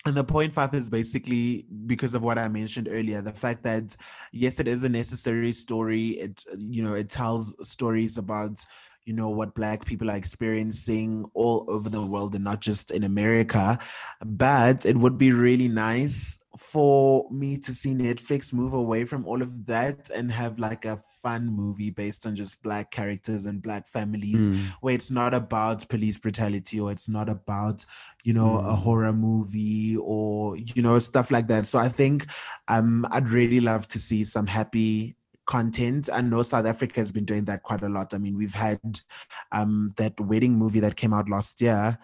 and 0.06 0.16
the 0.16 0.24
point 0.24 0.52
five 0.52 0.74
is 0.74 0.88
basically 0.88 1.66
because 1.86 2.14
of 2.14 2.22
what 2.22 2.38
I 2.38 2.48
mentioned 2.48 2.88
earlier, 2.90 3.20
the 3.20 3.32
fact 3.32 3.62
that 3.64 3.96
yes, 4.32 4.60
it 4.60 4.68
is 4.68 4.84
a 4.84 4.88
necessary 4.88 5.52
story. 5.52 6.08
It 6.10 6.44
you 6.56 6.82
know, 6.82 6.94
it 6.94 7.10
tells 7.10 7.56
stories 7.68 8.16
about 8.16 8.64
you 9.08 9.14
know 9.14 9.30
what 9.30 9.54
black 9.54 9.86
people 9.86 10.10
are 10.10 10.16
experiencing 10.16 11.24
all 11.32 11.64
over 11.68 11.88
the 11.88 12.04
world 12.04 12.34
and 12.34 12.44
not 12.44 12.60
just 12.60 12.90
in 12.90 13.04
america 13.04 13.78
but 14.26 14.84
it 14.84 14.96
would 14.96 15.16
be 15.16 15.32
really 15.32 15.66
nice 15.66 16.40
for 16.58 17.26
me 17.30 17.56
to 17.56 17.72
see 17.72 17.94
netflix 17.94 18.52
move 18.52 18.74
away 18.74 19.06
from 19.06 19.24
all 19.24 19.40
of 19.40 19.64
that 19.64 20.10
and 20.14 20.30
have 20.30 20.58
like 20.58 20.84
a 20.84 21.00
fun 21.22 21.46
movie 21.46 21.90
based 21.90 22.26
on 22.26 22.36
just 22.36 22.62
black 22.62 22.90
characters 22.90 23.46
and 23.46 23.62
black 23.62 23.88
families 23.88 24.50
mm. 24.50 24.66
where 24.80 24.94
it's 24.94 25.10
not 25.10 25.34
about 25.34 25.88
police 25.88 26.18
brutality 26.18 26.78
or 26.78 26.92
it's 26.92 27.08
not 27.08 27.28
about 27.28 27.84
you 28.24 28.32
know 28.32 28.62
mm. 28.62 28.68
a 28.68 28.72
horror 28.72 29.12
movie 29.12 29.96
or 29.96 30.56
you 30.56 30.82
know 30.82 30.98
stuff 30.98 31.30
like 31.30 31.48
that 31.48 31.66
so 31.66 31.78
i 31.78 31.88
think 31.88 32.26
um 32.68 33.06
i'd 33.10 33.30
really 33.30 33.60
love 33.60 33.88
to 33.88 33.98
see 33.98 34.22
some 34.22 34.46
happy 34.46 35.16
content. 35.48 36.08
I 36.12 36.20
know 36.20 36.42
South 36.42 36.66
Africa 36.66 37.00
has 37.00 37.10
been 37.10 37.24
doing 37.24 37.44
that 37.46 37.64
quite 37.64 37.82
a 37.82 37.88
lot. 37.88 38.14
I 38.14 38.18
mean, 38.18 38.38
we've 38.38 38.54
had 38.54 38.80
um, 39.50 39.92
that 39.96 40.18
wedding 40.20 40.52
movie 40.52 40.80
that 40.80 40.96
came 40.96 41.12
out 41.12 41.28
last 41.28 41.60
year. 41.60 41.98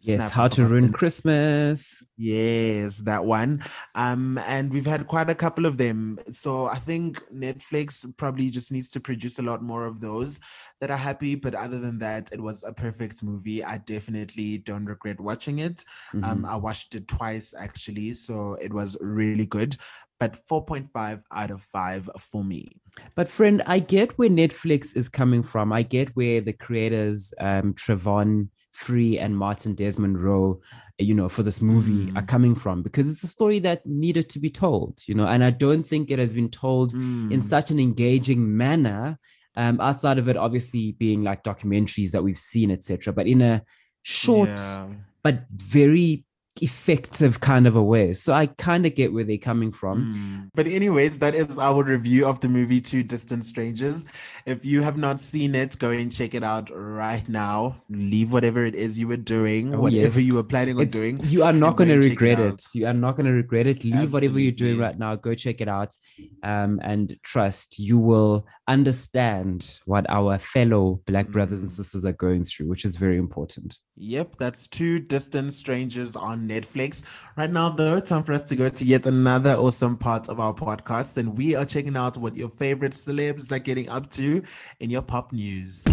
Yes, 0.00 0.16
Snap 0.16 0.32
How 0.32 0.48
to 0.48 0.66
Ruin 0.66 0.92
Christmas. 0.92 2.02
Yes, 2.18 2.98
that 2.98 3.24
one. 3.24 3.62
Um, 3.94 4.38
and 4.46 4.70
we've 4.70 4.84
had 4.84 5.06
quite 5.06 5.30
a 5.30 5.34
couple 5.34 5.64
of 5.64 5.78
them. 5.78 6.18
So 6.30 6.66
I 6.66 6.74
think 6.74 7.18
Netflix 7.32 8.06
probably 8.18 8.50
just 8.50 8.70
needs 8.70 8.90
to 8.90 9.00
produce 9.00 9.38
a 9.38 9.42
lot 9.42 9.62
more 9.62 9.86
of 9.86 10.00
those 10.00 10.38
that 10.80 10.90
are 10.90 10.98
happy. 10.98 11.34
But 11.34 11.54
other 11.54 11.78
than 11.78 11.98
that, 12.00 12.30
it 12.32 12.40
was 12.40 12.62
a 12.62 12.74
perfect 12.74 13.22
movie. 13.22 13.64
I 13.64 13.78
definitely 13.78 14.58
don't 14.58 14.84
regret 14.84 15.18
watching 15.18 15.60
it. 15.60 15.82
Um, 16.12 16.20
mm-hmm. 16.20 16.30
Um, 16.30 16.44
I 16.44 16.56
watched 16.56 16.94
it 16.94 17.08
twice 17.08 17.54
actually, 17.58 18.12
so 18.12 18.54
it 18.60 18.72
was 18.72 18.98
really 19.00 19.46
good 19.46 19.76
but 20.18 20.36
4.5 20.50 21.22
out 21.32 21.50
of 21.50 21.60
5 21.60 22.10
for 22.18 22.42
me. 22.42 22.80
But 23.14 23.28
friend, 23.28 23.62
I 23.66 23.78
get 23.80 24.16
where 24.18 24.30
Netflix 24.30 24.96
is 24.96 25.08
coming 25.08 25.42
from. 25.42 25.72
I 25.72 25.82
get 25.82 26.16
where 26.16 26.40
the 26.40 26.52
creators 26.52 27.34
um 27.38 27.74
Travon 27.74 28.48
Free 28.76 29.18
and 29.18 29.34
Martin 29.34 29.74
Desmond-Roe, 29.74 30.60
you 30.98 31.14
know, 31.14 31.30
for 31.30 31.42
this 31.42 31.62
movie 31.62 32.10
mm. 32.10 32.16
are 32.18 32.26
coming 32.26 32.54
from 32.54 32.82
because 32.82 33.10
it's 33.10 33.24
a 33.24 33.28
story 33.28 33.58
that 33.60 33.86
needed 33.86 34.28
to 34.28 34.38
be 34.38 34.50
told, 34.50 35.00
you 35.06 35.14
know, 35.14 35.26
and 35.26 35.42
I 35.42 35.48
don't 35.48 35.82
think 35.82 36.10
it 36.10 36.18
has 36.18 36.34
been 36.34 36.50
told 36.50 36.92
mm. 36.92 37.32
in 37.32 37.40
such 37.40 37.70
an 37.70 37.80
engaging 37.80 38.54
manner. 38.54 39.18
Um, 39.58 39.80
outside 39.80 40.18
of 40.18 40.28
it, 40.28 40.36
obviously 40.36 40.92
being 40.92 41.24
like 41.24 41.42
documentaries 41.42 42.10
that 42.10 42.22
we've 42.22 42.38
seen, 42.38 42.70
etc., 42.70 43.14
but 43.14 43.26
in 43.26 43.40
a 43.40 43.62
short 44.02 44.50
yeah. 44.50 44.88
but 45.22 45.44
very 45.50 46.25
effective 46.62 47.40
kind 47.40 47.66
of 47.66 47.76
a 47.76 47.82
way. 47.82 48.14
So 48.14 48.32
I 48.32 48.46
kind 48.46 48.86
of 48.86 48.94
get 48.94 49.12
where 49.12 49.24
they're 49.24 49.38
coming 49.38 49.72
from. 49.72 50.12
Mm. 50.14 50.50
But, 50.54 50.66
anyways, 50.66 51.18
that 51.20 51.34
is 51.34 51.58
our 51.58 51.82
review 51.82 52.26
of 52.26 52.40
the 52.40 52.48
movie 52.48 52.80
Two 52.80 53.02
Distant 53.02 53.44
Strangers. 53.44 54.04
If 54.46 54.64
you 54.64 54.82
have 54.82 54.96
not 54.96 55.20
seen 55.20 55.54
it, 55.54 55.78
go 55.78 55.90
and 55.90 56.12
check 56.12 56.34
it 56.34 56.44
out 56.44 56.70
right 56.74 57.28
now. 57.28 57.76
Leave 57.88 58.32
whatever 58.32 58.64
it 58.64 58.74
is 58.74 58.98
you 58.98 59.08
were 59.08 59.16
doing, 59.16 59.74
oh, 59.74 59.80
whatever 59.80 60.20
yes. 60.20 60.26
you 60.26 60.34
were 60.34 60.44
planning 60.44 60.76
on 60.76 60.82
it's, 60.82 60.92
doing. 60.92 61.20
You 61.24 61.44
are 61.44 61.52
not 61.52 61.76
going 61.76 61.88
to 61.88 61.98
regret 61.98 62.38
it, 62.38 62.54
it. 62.54 62.74
You 62.74 62.86
are 62.86 62.94
not 62.94 63.16
going 63.16 63.26
to 63.26 63.32
regret 63.32 63.66
it. 63.66 63.84
Leave 63.84 63.94
Absolutely. 63.94 64.12
whatever 64.12 64.40
you're 64.40 64.52
doing 64.52 64.78
right 64.78 64.98
now. 64.98 65.16
Go 65.16 65.34
check 65.34 65.60
it 65.60 65.68
out. 65.68 65.94
Um, 66.42 66.80
and 66.82 67.16
trust 67.22 67.78
you 67.78 67.98
will 67.98 68.46
understand 68.68 69.80
what 69.84 70.08
our 70.08 70.38
fellow 70.38 71.00
Black 71.06 71.28
brothers 71.28 71.60
mm. 71.60 71.64
and 71.64 71.70
sisters 71.72 72.04
are 72.04 72.12
going 72.12 72.44
through, 72.44 72.68
which 72.68 72.84
is 72.84 72.96
very 72.96 73.16
important. 73.16 73.78
Yep, 73.96 74.36
that's 74.36 74.66
Two 74.66 74.98
Distant 74.98 75.54
Strangers 75.54 76.16
on 76.16 76.48
Netflix. 76.48 77.04
Right 77.36 77.50
now, 77.50 77.70
though, 77.70 78.00
time 78.00 78.22
for 78.22 78.32
us 78.32 78.44
to 78.44 78.56
go 78.56 78.68
to 78.68 78.84
yet 78.84 79.06
another 79.06 79.54
awesome 79.54 79.96
part 79.96 80.28
of 80.28 80.40
our 80.40 80.52
podcast. 80.52 81.16
And 81.16 81.36
we 81.36 81.54
are 81.54 81.64
checking 81.64 81.96
out 81.96 82.16
what 82.16 82.36
your 82.36 82.50
favorite 82.50 82.92
celebs 82.92 83.52
are 83.52 83.58
getting 83.58 83.88
up 83.88 84.10
to 84.10 84.42
in 84.80 84.90
your 84.90 85.02
pop 85.02 85.32
news. 85.32 85.86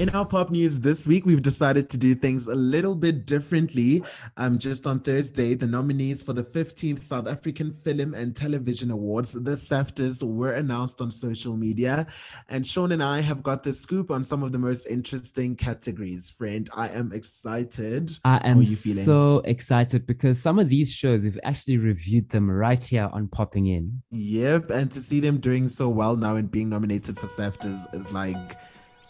In 0.00 0.08
our 0.08 0.26
pop 0.26 0.50
news 0.50 0.80
this 0.80 1.06
week, 1.06 1.24
we've 1.24 1.40
decided 1.40 1.88
to 1.90 1.96
do 1.96 2.16
things 2.16 2.48
a 2.48 2.54
little 2.54 2.96
bit 2.96 3.26
differently. 3.26 4.02
Um, 4.36 4.58
just 4.58 4.88
on 4.88 4.98
Thursday, 4.98 5.54
the 5.54 5.68
nominees 5.68 6.20
for 6.20 6.32
the 6.32 6.42
15th 6.42 7.00
South 7.00 7.28
African 7.28 7.72
Film 7.72 8.12
and 8.12 8.34
Television 8.34 8.90
Awards, 8.90 9.34
the 9.34 9.52
SAFTAs, 9.52 10.20
were 10.24 10.54
announced 10.54 11.00
on 11.00 11.12
social 11.12 11.56
media. 11.56 12.08
And 12.48 12.66
Sean 12.66 12.90
and 12.90 13.04
I 13.04 13.20
have 13.20 13.44
got 13.44 13.62
the 13.62 13.72
scoop 13.72 14.10
on 14.10 14.24
some 14.24 14.42
of 14.42 14.50
the 14.50 14.58
most 14.58 14.86
interesting 14.88 15.54
categories. 15.54 16.28
Friend, 16.28 16.68
I 16.74 16.88
am 16.88 17.12
excited. 17.12 18.10
I 18.24 18.38
am 18.38 18.66
so 18.66 19.42
excited 19.44 20.08
because 20.08 20.42
some 20.42 20.58
of 20.58 20.68
these 20.68 20.92
shows, 20.92 21.22
we've 21.22 21.38
actually 21.44 21.76
reviewed 21.76 22.30
them 22.30 22.50
right 22.50 22.82
here 22.82 23.08
on 23.12 23.28
Popping 23.28 23.68
In. 23.68 24.02
Yep. 24.10 24.70
And 24.70 24.90
to 24.90 25.00
see 25.00 25.20
them 25.20 25.38
doing 25.38 25.68
so 25.68 25.88
well 25.88 26.16
now 26.16 26.34
and 26.34 26.50
being 26.50 26.68
nominated 26.68 27.16
for 27.16 27.28
SAFTAs 27.28 27.94
is 27.94 28.10
like 28.10 28.56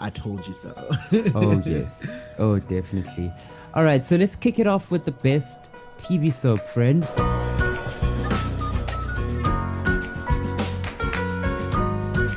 I 0.05 0.11
told 0.11 0.47
you 0.47 0.53
so. 0.53 0.75
oh, 1.35 1.63
yes. 1.65 2.07
Oh, 2.39 2.59
definitely. 2.59 3.33
All 3.73 3.85
right. 3.85 4.05
So 4.05 4.17
let's 4.17 4.37
kick 4.37 4.59
it 4.59 4.67
off 4.67 4.91
with 4.91 5.07
the 5.07 5.13
best 5.13 5.71
TV 5.97 6.31
soap, 6.31 6.61
friend. 6.61 7.05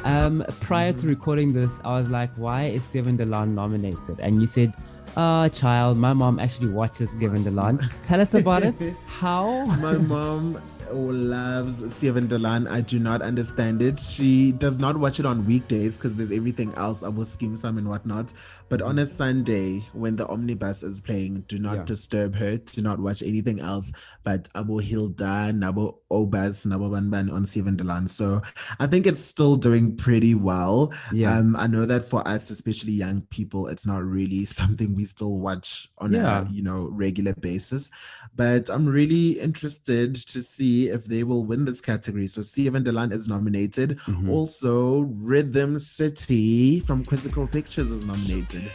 Um, 0.05 0.45
prior 0.61 0.93
to 0.93 1.07
recording 1.07 1.51
this, 1.51 1.81
I 1.83 1.97
was 1.97 2.09
like, 2.09 2.29
why 2.37 2.67
is 2.67 2.83
7de 2.83 3.27
Laan 3.27 3.49
nominated? 3.53 4.21
And 4.21 4.39
you 4.39 4.47
said, 4.47 4.73
oh, 5.17 5.49
child, 5.49 5.97
my 5.97 6.13
mom 6.13 6.39
actually 6.39 6.69
watches 6.69 7.11
7de 7.19 7.53
Laan. 7.53 7.83
Tell 8.07 8.21
us 8.21 8.33
about 8.33 8.63
it. 8.63 8.95
How? 9.07 9.65
My 9.81 9.97
mom 9.97 10.61
loves 10.93 11.83
7de 11.83 12.39
Laan. 12.39 12.67
I 12.69 12.81
do 12.81 12.99
not 12.99 13.21
understand 13.21 13.81
it. 13.81 13.99
She 13.99 14.51
does 14.53 14.79
not 14.79 14.97
watch 14.97 15.19
it 15.19 15.25
on 15.25 15.45
weekdays 15.45 15.97
because 15.97 16.15
there's 16.15 16.31
everything 16.31 16.73
else. 16.75 17.03
I 17.03 17.09
will 17.09 17.25
scheme 17.25 17.55
some 17.55 17.77
and 17.77 17.87
whatnot. 17.89 18.33
But 18.69 18.81
on 18.81 18.99
a 18.99 19.05
Sunday, 19.05 19.83
when 19.93 20.15
the 20.15 20.27
omnibus 20.27 20.83
is 20.83 21.01
playing, 21.01 21.41
do 21.47 21.57
not 21.59 21.77
Yeah. 21.77 21.83
disturb 21.85 22.35
her. 22.35 22.57
Do 22.57 22.81
not 22.81 22.99
watch 22.99 23.21
anything 23.21 23.59
else 23.59 23.91
but 24.23 24.49
Abu 24.55 24.79
Hilda, 24.79 25.53
Nabo 25.55 25.95
Obas, 26.11 26.65
Nabo 26.67 26.91
Banban 26.91 27.31
on 27.31 27.45
Seven 27.45 27.77
Delan. 27.77 28.09
So 28.09 28.41
I 28.77 28.85
think 28.85 29.07
it's 29.07 29.21
still 29.21 29.55
doing 29.55 29.95
pretty 29.95 30.35
well. 30.35 30.91
Yeah. 31.13 31.37
Um, 31.37 31.55
I 31.55 31.65
know 31.67 31.85
that 31.85 32.03
for 32.03 32.27
us, 32.27 32.49
especially 32.49 32.91
young 32.91 33.21
people, 33.29 33.67
it's 33.67 33.85
not 33.85 34.03
really 34.03 34.43
something 34.59 34.95
we 34.95 35.05
still 35.05 35.39
watch 35.39 35.89
on 35.99 36.11
Yeah. 36.11 36.45
a 36.45 36.51
you 36.51 36.61
know 36.61 36.89
regular 36.91 37.33
basis. 37.39 37.89
But 38.35 38.69
I'm 38.69 38.85
really 38.85 39.39
interested 39.39 40.15
to 40.15 40.43
see 40.43 40.76
if 40.85 41.05
they 41.05 41.23
will 41.23 41.43
win 41.45 41.65
this 41.65 41.81
category. 41.81 42.27
So 42.27 42.41
7de 42.41 42.91
Laan 42.91 43.11
is 43.11 43.27
nominated. 43.27 43.97
Mhm. 44.05 44.29
Also, 44.29 45.01
Rhythm 45.33 45.77
City 45.79 46.79
from 46.81 47.03
Quizzical 47.03 47.47
Pictures 47.47 47.89
is 47.91 48.05
nominated. 48.05 48.69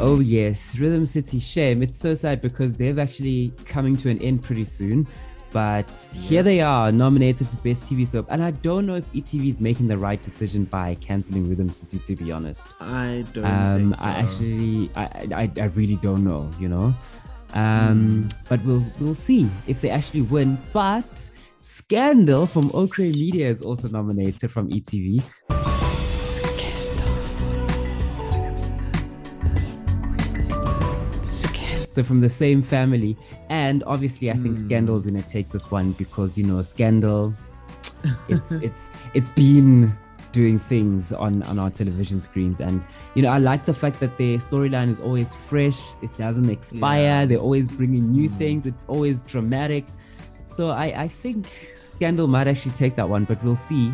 Oh 0.00 0.20
yes, 0.20 0.76
Rhythm 0.78 1.04
City. 1.04 1.38
Shame. 1.38 1.82
It's 1.82 1.98
so 1.98 2.14
sad 2.14 2.40
because 2.42 2.76
they're 2.76 2.98
actually 3.00 3.52
coming 3.64 3.94
to 3.96 4.10
an 4.10 4.18
end 4.20 4.42
pretty 4.42 4.64
soon. 4.64 5.06
But 5.52 5.88
here 6.12 6.42
they 6.42 6.60
are, 6.60 6.90
nominated 6.90 7.46
for 7.46 7.54
Best 7.58 7.84
TV 7.84 8.04
Soap. 8.08 8.26
And 8.30 8.42
I 8.42 8.50
don't 8.50 8.86
know 8.86 8.96
if 8.96 9.04
ETV 9.12 9.48
is 9.48 9.60
making 9.60 9.86
the 9.86 9.96
right 9.96 10.20
decision 10.20 10.64
by 10.64 10.96
canceling 10.96 11.48
Rhythm 11.48 11.68
City, 11.68 12.00
to 12.00 12.16
be 12.16 12.32
honest. 12.32 12.74
I 12.80 13.24
don't 13.32 13.44
Um, 13.44 13.94
so. 13.94 14.04
I 14.04 14.10
actually, 14.10 14.90
I, 14.96 15.04
I, 15.32 15.50
I 15.60 15.66
really 15.76 15.94
don't 16.02 16.24
know, 16.24 16.50
you 16.58 16.68
know. 16.68 16.92
Um, 17.54 18.28
but 18.48 18.62
we'll 18.64 18.84
we'll 19.00 19.14
see 19.14 19.50
if 19.66 19.80
they 19.80 19.90
actually 19.90 20.22
win. 20.22 20.58
But 20.72 21.30
Scandal 21.60 22.46
from 22.46 22.70
Ochre 22.74 23.02
Media 23.02 23.48
is 23.48 23.62
also 23.62 23.88
nominated 23.88 24.50
from 24.50 24.70
ETV. 24.70 25.22
So 31.94 32.02
from 32.02 32.20
the 32.20 32.28
same 32.28 32.60
family, 32.60 33.16
and 33.50 33.84
obviously, 33.84 34.28
I 34.28 34.34
think 34.34 34.58
Scandal 34.58 34.96
is 34.96 35.06
going 35.06 35.22
to 35.22 35.28
take 35.28 35.48
this 35.50 35.70
one 35.70 35.92
because 35.92 36.36
you 36.36 36.44
know 36.44 36.60
Scandal, 36.60 37.32
it's 38.28 38.50
it's 38.50 38.90
it's 39.14 39.30
been 39.30 39.96
doing 40.34 40.58
things 40.58 41.12
on 41.12 41.42
on 41.44 41.58
our 41.58 41.70
television 41.70 42.20
screens, 42.20 42.60
and 42.60 42.84
you 43.14 43.22
know 43.22 43.30
I 43.30 43.38
like 43.38 43.64
the 43.64 43.72
fact 43.72 44.00
that 44.00 44.18
their 44.18 44.38
storyline 44.38 44.90
is 44.90 45.00
always 45.00 45.32
fresh. 45.32 45.94
It 46.02 46.16
doesn't 46.18 46.50
expire. 46.50 47.02
Yeah. 47.02 47.26
They're 47.26 47.46
always 47.48 47.68
bringing 47.68 48.10
new 48.10 48.28
mm. 48.28 48.36
things. 48.36 48.66
It's 48.66 48.84
always 48.86 49.22
dramatic. 49.22 49.84
So 50.46 50.70
I 50.70 50.86
I 51.04 51.08
think 51.08 51.46
Scandal 51.84 52.26
might 52.26 52.48
actually 52.48 52.74
take 52.74 52.96
that 52.96 53.08
one, 53.08 53.24
but 53.24 53.42
we'll 53.44 53.62
see 53.70 53.92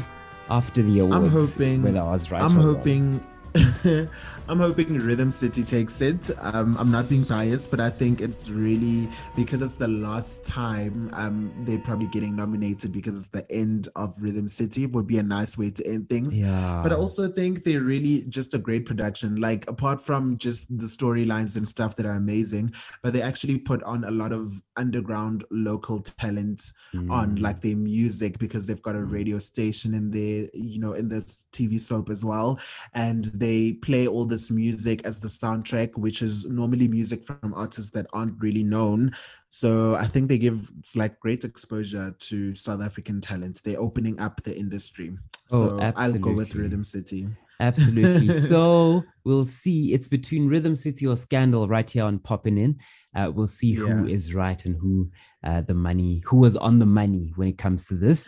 after 0.49 0.83
the 0.83 1.01
awards 1.01 1.17
I'm 1.17 1.31
hoping. 1.31 1.83
whether 1.83 2.01
I 2.01 2.11
was 2.11 2.31
right. 2.31 2.43
I'm 2.43 2.57
hoping. 2.57 3.21
I'm 4.51 4.59
hoping 4.59 4.99
Rhythm 4.99 5.31
City 5.31 5.63
takes 5.63 6.01
it. 6.01 6.29
Um, 6.41 6.77
I'm 6.77 6.91
not 6.91 7.09
being 7.09 7.23
biased, 7.23 7.71
but 7.71 7.79
I 7.79 7.89
think 7.89 8.21
it's 8.21 8.51
really 8.51 9.09
because 9.37 9.63
it's 9.63 9.77
the 9.77 9.87
last 9.87 10.45
time 10.45 11.09
um, 11.13 11.53
they're 11.59 11.79
probably 11.79 12.09
getting 12.09 12.35
nominated 12.35 12.91
because 12.91 13.17
it's 13.17 13.29
the 13.29 13.49
end 13.49 13.89
of 13.95 14.13
Rhythm 14.21 14.49
City. 14.49 14.87
Would 14.87 15.07
be 15.07 15.19
a 15.19 15.23
nice 15.23 15.57
way 15.57 15.71
to 15.71 15.87
end 15.87 16.09
things. 16.11 16.37
Yeah. 16.37 16.81
But 16.83 16.91
I 16.91 16.97
also 16.97 17.29
think 17.29 17.63
they're 17.63 17.83
really 17.83 18.23
just 18.23 18.53
a 18.53 18.59
great 18.59 18.87
production. 18.87 19.37
Like 19.37 19.71
apart 19.71 20.01
from 20.01 20.37
just 20.37 20.67
the 20.77 20.87
storylines 20.87 21.57
and 21.57 21.67
stuff 21.69 21.95
that 21.97 22.07
are 22.07 22.15
amazing, 22.17 22.75
but 23.05 23.13
they 23.13 23.23
actually 23.23 23.57
put 23.57 23.85
on 23.85 24.03
a 24.03 24.11
lot 24.11 24.33
of 24.33 24.61
underground 24.77 25.45
local 25.53 26.01
talent 26.01 26.73
on 27.09 27.37
Mm. 27.37 27.41
like 27.41 27.61
their 27.61 27.77
music 27.77 28.39
because 28.39 28.67
they've 28.67 28.83
got 28.83 28.97
a 28.97 29.05
radio 29.05 29.39
station 29.39 29.95
in 29.95 30.11
there, 30.11 30.49
you 30.55 30.81
know, 30.81 30.95
in 30.95 31.09
this 31.09 31.47
TV 31.53 31.79
soap 31.79 32.11
as 32.11 32.25
well. 32.25 32.59
And 32.95 33.27
they 33.27 33.75
play 33.75 34.09
all 34.09 34.25
this 34.41 34.51
music 34.51 35.05
as 35.05 35.19
the 35.19 35.29
soundtrack, 35.29 35.97
which 35.97 36.23
is 36.23 36.47
normally 36.47 36.89
music 36.89 37.25
from 37.25 37.53
artists 37.55 37.91
that 37.93 38.07
aren't 38.13 38.41
really 38.41 38.65
known. 38.65 39.13
So 39.51 39.95
I 39.95 40.07
think 40.07 40.29
they 40.29 40.39
give 40.39 40.71
like 40.95 41.21
great 41.21 41.45
exposure 41.45 42.15
to 42.19 42.55
South 42.55 42.83
African 42.83 43.21
talent. 43.21 43.61
They're 43.65 43.81
opening 43.81 44.19
up 44.19 44.43
the 44.43 44.57
industry. 44.57 45.11
Oh, 45.53 45.79
So 45.79 45.93
I'll 45.97 46.19
go 46.19 46.33
with. 46.33 46.55
Rhythm 46.55 46.85
City. 46.85 47.27
Absolutely. 47.61 48.33
so 48.51 49.05
we'll 49.25 49.45
see. 49.45 49.93
It's 49.93 50.09
between 50.09 50.49
Rhythm 50.49 50.77
City 50.77 51.07
or 51.07 51.17
Scandal 51.17 51.69
right 51.69 51.89
here 51.89 52.05
on 52.05 52.19
Popping 52.19 52.59
In. 52.59 52.79
Uh, 53.15 53.31
we'll 53.35 53.47
see 53.47 53.73
who 53.75 53.87
Yeah. 53.87 54.15
is 54.15 54.35
right 54.35 54.65
and 54.65 54.77
who 54.77 55.11
uh, 55.45 55.61
the 55.63 55.75
money, 55.75 56.23
who 56.27 56.37
was 56.39 56.57
on 56.57 56.79
the 56.79 56.87
money 56.87 57.33
when 57.37 57.49
it 57.49 57.59
comes 57.59 57.87
to 57.89 57.95
this. 57.95 58.27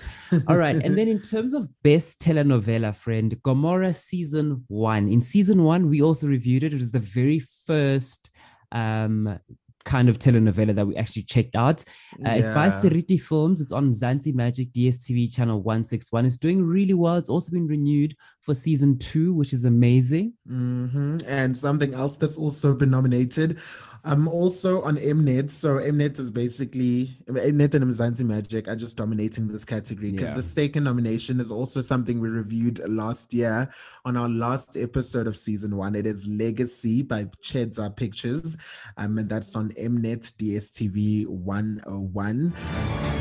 All 0.49 0.57
right. 0.57 0.77
and 0.77 0.97
then 0.99 1.09
in 1.09 1.21
terms 1.33 1.55
of 1.55 1.69
best 1.83 2.21
telenovela, 2.21 2.95
friend, 2.95 3.37
Gomora 3.43 3.95
season 3.95 4.65
one. 4.69 5.09
In 5.09 5.21
season 5.21 5.63
one, 5.65 5.89
we 5.89 6.03
also 6.03 6.27
reviewed 6.27 6.65
it. 6.65 6.75
It 6.75 6.79
was 6.81 6.93
the 6.93 6.99
very 6.99 7.41
first 7.67 8.31
um, 8.73 9.39
kind 9.85 10.09
of 10.09 10.19
telenovela 10.19 10.75
that 10.75 10.87
we 10.87 10.97
actually 10.97 11.23
checked 11.23 11.57
out. 11.57 11.85
Uh, 12.25 12.31
It's 12.31 12.49
by 12.51 12.67
Yeah. 12.67 12.71
Seriti 12.81 13.19
Films. 13.19 13.61
It's 13.61 13.73
on 13.73 13.91
Mzansi 13.93 14.33
Magic 14.35 14.73
DSTV 14.73 15.35
channel 15.35 15.61
161. 15.63 16.25
It's 16.27 16.37
doing 16.37 16.63
really 16.63 16.95
well. 16.95 17.17
It's 17.17 17.29
also 17.29 17.53
been 17.53 17.67
renewed 17.67 18.15
for 18.43 18.55
season 18.55 18.99
two, 18.99 19.33
which 19.33 19.53
is 19.53 19.65
amazing. 19.65 20.35
hmm 20.47 21.19
And 21.27 21.57
something 21.57 21.95
else 21.95 22.17
that's 22.17 22.37
also 22.37 22.75
been 22.75 22.91
nominated. 22.91 23.59
I'm 24.05 24.27
also 24.27 24.83
on 24.83 24.97
Mnet. 24.97 25.49
So 25.49 25.77
Mnet 25.77 26.19
is 26.19 26.33
basically 26.33 27.17
Mnet 27.29 27.75
and 27.77 27.85
Mzansi 27.85 28.25
Magic 28.27 28.67
are 28.67 28.75
just 28.75 28.97
dominating 28.97 29.47
this 29.47 29.65
category 29.65 30.11
because 30.11 30.31
Yeah. 30.31 30.35
the 30.35 30.43
stake 30.43 30.75
in 30.77 30.83
nomination 30.83 31.39
is 31.39 31.53
also 31.53 31.81
something 31.81 32.19
we 32.19 32.29
reviewed 32.29 32.81
last 32.89 33.33
year 33.33 33.69
on 34.05 34.17
our 34.17 34.29
last 34.29 34.77
episode 34.77 35.29
of 35.29 35.37
season 35.37 35.77
one. 35.77 35.95
It 35.95 36.05
is 36.05 36.27
Legacy 36.27 37.03
by 37.03 37.27
Tshedza 37.45 37.95
Pictures. 37.95 38.57
Um, 38.97 39.19
and 39.19 39.29
that's 39.29 39.55
on 39.55 39.71
Mnet 39.75 40.33
DSTV 40.35 41.29
101. 41.29 43.12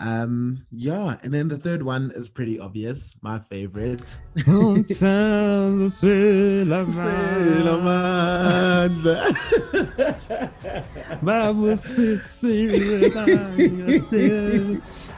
Um, 0.00 0.64
yeah, 0.70 1.16
and 1.22 1.34
then 1.34 1.48
the 1.48 1.58
third 1.58 1.82
one 1.82 2.12
is 2.14 2.28
pretty 2.28 2.60
obvious, 2.60 3.18
my 3.22 3.40
favorite. 3.40 4.18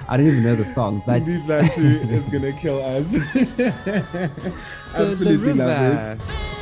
I 0.08 0.16
don't 0.16 0.26
even 0.26 0.42
know 0.42 0.56
the 0.56 0.64
song, 0.64 1.02
but 1.06 1.22
Sindi 1.22 1.46
Dlathu 1.46 2.10
is 2.10 2.28
gonna 2.28 2.52
kill 2.52 2.82
us. 2.82 3.10
so 4.92 5.06
Absolutely 5.06 5.52
love 5.52 6.18
it. 6.20 6.59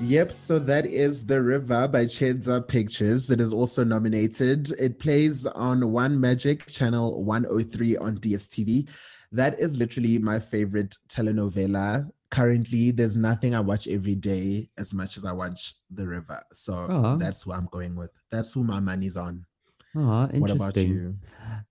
Yep, 0.00 0.32
so 0.32 0.58
that 0.58 0.86
is 0.86 1.24
The 1.24 1.40
River 1.40 1.86
by 1.88 2.04
Tshedza 2.04 2.66
Pictures. 2.66 3.30
It 3.30 3.40
is 3.40 3.52
also 3.52 3.84
nominated. 3.84 4.70
It 4.72 4.98
plays 4.98 5.46
on 5.46 5.92
One 5.92 6.20
Magic 6.20 6.66
Channel 6.66 7.22
103 7.24 7.96
on 7.98 8.16
DSTV. 8.18 8.88
That 9.32 9.58
is 9.58 9.78
literally 9.78 10.18
my 10.18 10.38
favorite 10.40 10.96
telenovela. 11.08 12.10
Currently, 12.30 12.90
there's 12.90 13.16
nothing 13.16 13.54
I 13.54 13.60
watch 13.60 13.86
every 13.86 14.16
day 14.16 14.68
as 14.78 14.92
much 14.92 15.16
as 15.16 15.24
I 15.24 15.32
watch 15.32 15.74
The 15.90 16.06
River. 16.06 16.42
So 16.52 16.86
Oh. 16.88 17.16
that's 17.16 17.42
who 17.42 17.52
I'm 17.52 17.68
going 17.70 17.94
with. 17.94 18.10
That's 18.30 18.52
who 18.52 18.64
my 18.64 18.80
money's 18.80 19.16
on. 19.16 19.46
Oh, 19.96 20.28
interesting. 20.32 20.40
What 20.40 20.50
about 20.50 20.76
you? 20.76 21.14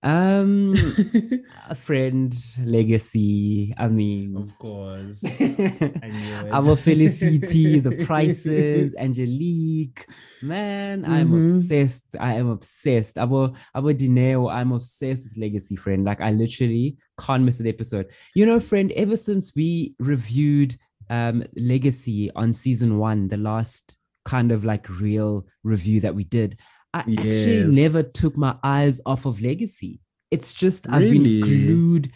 Um, 0.02 0.72
a 1.68 1.74
friend, 1.74 2.34
legacy. 2.64 3.74
I 3.76 3.88
mean, 3.88 4.36
of 4.36 4.58
course. 4.58 5.24
I 5.24 5.30
knew 5.38 5.40
it. 6.46 6.52
Our 6.52 6.76
Felicity, 6.76 7.78
the 7.80 7.92
prices, 8.06 8.94
Angelique. 8.96 10.06
Man, 10.42 11.04
I'm 11.06 11.30
Mhm. 11.30 11.56
obsessed. 11.56 12.16
I 12.20 12.34
am 12.34 12.50
obsessed. 12.50 13.16
Our 13.18 13.52
our 13.74 13.92
Dineo, 13.94 14.52
I'm 14.52 14.72
obsessed 14.72 15.24
with 15.28 15.38
Legacy 15.38 15.76
Friend. 15.76 16.04
Like 16.04 16.20
I 16.20 16.32
literally 16.32 16.98
can't 17.18 17.44
miss 17.44 17.60
an 17.60 17.66
episode. 17.66 18.06
You 18.34 18.44
know, 18.46 18.60
friend, 18.60 18.92
ever 18.92 19.16
since 19.16 19.54
we 19.56 19.94
reviewed 19.98 20.76
um 21.10 21.44
Legacy 21.56 22.30
on 22.36 22.52
season 22.52 22.98
one, 22.98 23.28
the 23.28 23.36
last 23.38 23.96
kind 24.26 24.52
of 24.52 24.64
like 24.64 24.88
real 25.00 25.46
review 25.62 26.00
that 26.00 26.14
we 26.14 26.24
did, 26.24 26.58
I 26.94 27.00
actually 27.00 27.66
never 27.66 28.02
took 28.02 28.36
my 28.36 28.56
eyes 28.62 29.00
off 29.04 29.26
of 29.26 29.40
Legacy. 29.40 30.00
It's 30.30 30.52
just 30.54 30.88
I've 30.88 31.00
Really? 31.02 31.40
been 31.40 31.66
glued. 31.66 32.12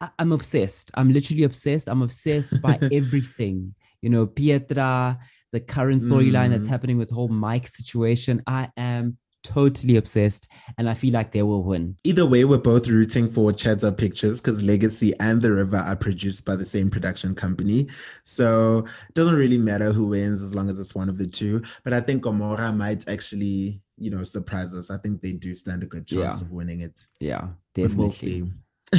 I- 0.00 0.10
I'm 0.18 0.32
obsessed. 0.32 0.90
I'm 0.94 1.12
literally 1.12 1.42
obsessed. 1.42 1.88
I'm 1.88 2.02
obsessed 2.02 2.62
by 2.62 2.78
everything. 2.92 3.74
You 4.02 4.08
know, 4.10 4.26
Pietra, 4.26 5.18
the 5.52 5.60
current 5.60 6.00
storyline 6.00 6.50
that's 6.50 6.64
Mm. 6.68 6.74
happening 6.74 6.96
with 6.98 7.10
whole 7.10 7.28
Mike 7.28 7.68
situation. 7.68 8.40
I 8.46 8.68
am 8.76 9.18
totally 9.42 9.96
obsessed, 9.96 10.46
and 10.78 10.88
I 10.88 10.94
feel 10.94 11.12
like 11.14 11.32
they 11.32 11.42
will 11.42 11.64
win. 11.64 11.96
Either 12.04 12.26
way, 12.26 12.44
we're 12.44 12.58
both 12.58 12.88
rooting 12.88 13.26
for 13.28 13.50
Tshedza 13.52 13.96
Pictures 13.96 14.40
because 14.40 14.62
Legacy 14.62 15.12
and 15.18 15.40
The 15.42 15.50
River 15.52 15.78
are 15.78 15.96
produced 15.96 16.44
by 16.44 16.56
the 16.56 16.66
same 16.66 16.90
production 16.90 17.34
company. 17.34 17.88
So 18.24 18.84
it 19.08 19.14
doesn't 19.14 19.34
really 19.34 19.58
matter 19.58 19.92
who 19.92 20.06
wins 20.08 20.42
as 20.42 20.54
long 20.54 20.68
as 20.68 20.78
it's 20.78 20.94
one 20.94 21.08
of 21.08 21.16
the 21.18 21.26
two. 21.26 21.62
But 21.84 21.92
I 21.94 22.00
think 22.00 22.22
Gomora 22.22 22.74
might 22.76 23.08
actually, 23.08 23.80
you 24.00 24.10
know, 24.10 24.24
surprise 24.24 24.74
us. 24.74 24.90
I 24.90 24.96
think 24.98 25.20
they 25.22 25.32
do 25.32 25.54
stand 25.54 25.82
a 25.82 25.86
good 25.86 26.06
chance 26.06 26.40
Yeah. 26.40 26.46
of 26.46 26.50
winning 26.50 26.80
it. 26.80 27.06
Yeah, 27.20 27.48
But 27.74 27.82
definitely. 27.82 27.96
we'll 27.96 28.10
see. 28.10 28.44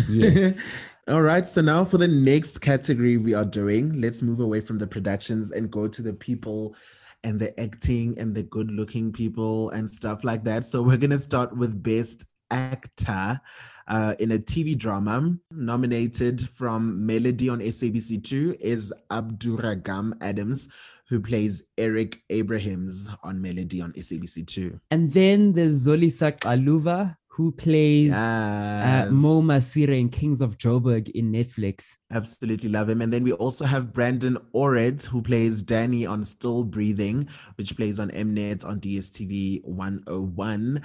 Yes. 0.09 0.57
All 1.09 1.21
right. 1.21 1.45
So 1.45 1.59
now 1.59 1.83
for 1.83 1.97
the 1.97 2.07
next 2.07 2.59
category 2.59 3.17
we 3.17 3.33
are 3.33 3.43
doing, 3.43 3.99
let's 3.99 4.21
move 4.21 4.39
away 4.39 4.61
from 4.61 4.77
the 4.77 4.87
productions 4.87 5.51
and 5.51 5.69
go 5.69 5.87
to 5.87 6.01
the 6.01 6.13
people 6.13 6.75
and 7.23 7.39
the 7.39 7.59
acting 7.59 8.17
and 8.17 8.33
the 8.33 8.43
good 8.43 8.71
looking 8.71 9.11
people 9.11 9.69
and 9.71 9.89
stuff 9.89 10.23
like 10.23 10.43
that. 10.45 10.65
So 10.65 10.81
we're 10.81 10.97
going 10.97 11.09
to 11.11 11.19
start 11.19 11.55
with 11.57 11.83
Best 11.83 12.25
Actor 12.51 13.41
uh, 13.87 14.15
in 14.19 14.31
a 14.33 14.37
TV 14.37 14.77
drama. 14.77 15.35
Nominated 15.51 16.47
from 16.49 17.05
Melody 17.05 17.49
on 17.49 17.59
SABC2 17.59 18.59
is 18.61 18.93
Abdurragam 19.11 20.13
Adams, 20.21 20.69
who 21.11 21.19
plays 21.19 21.63
Eric 21.77 22.21
Abrahams 22.29 23.09
on 23.21 23.41
Melody 23.41 23.81
on 23.81 23.91
SABC2. 23.91 24.79
And 24.91 25.11
then 25.11 25.51
there's 25.51 25.85
Zolisa 25.85 26.31
Xaluva, 26.39 27.17
who 27.27 27.51
plays 27.51 28.13
uh, 28.13 28.81
Yes. 28.83 29.11
Mo 29.11 29.41
Masire 29.41 29.99
in 29.99 30.07
Kings 30.07 30.39
of 30.39 30.57
Joburg 30.57 31.09
in 31.09 31.29
Netflix. 31.29 31.97
Absolutely 32.11 32.69
love 32.69 32.87
him. 32.87 33.01
And 33.01 33.11
then 33.11 33.25
we 33.25 33.33
also 33.33 33.65
have 33.65 33.91
Brandon 33.91 34.37
Auret, 34.55 35.05
who 35.05 35.21
plays 35.21 35.63
Danny 35.63 36.05
on 36.05 36.23
Still 36.23 36.63
Breathing, 36.63 37.27
which 37.55 37.75
plays 37.75 37.99
on 37.99 38.09
Mnet 38.11 38.65
on 38.65 38.79
DSTV 38.79 39.65
101. 39.65 40.81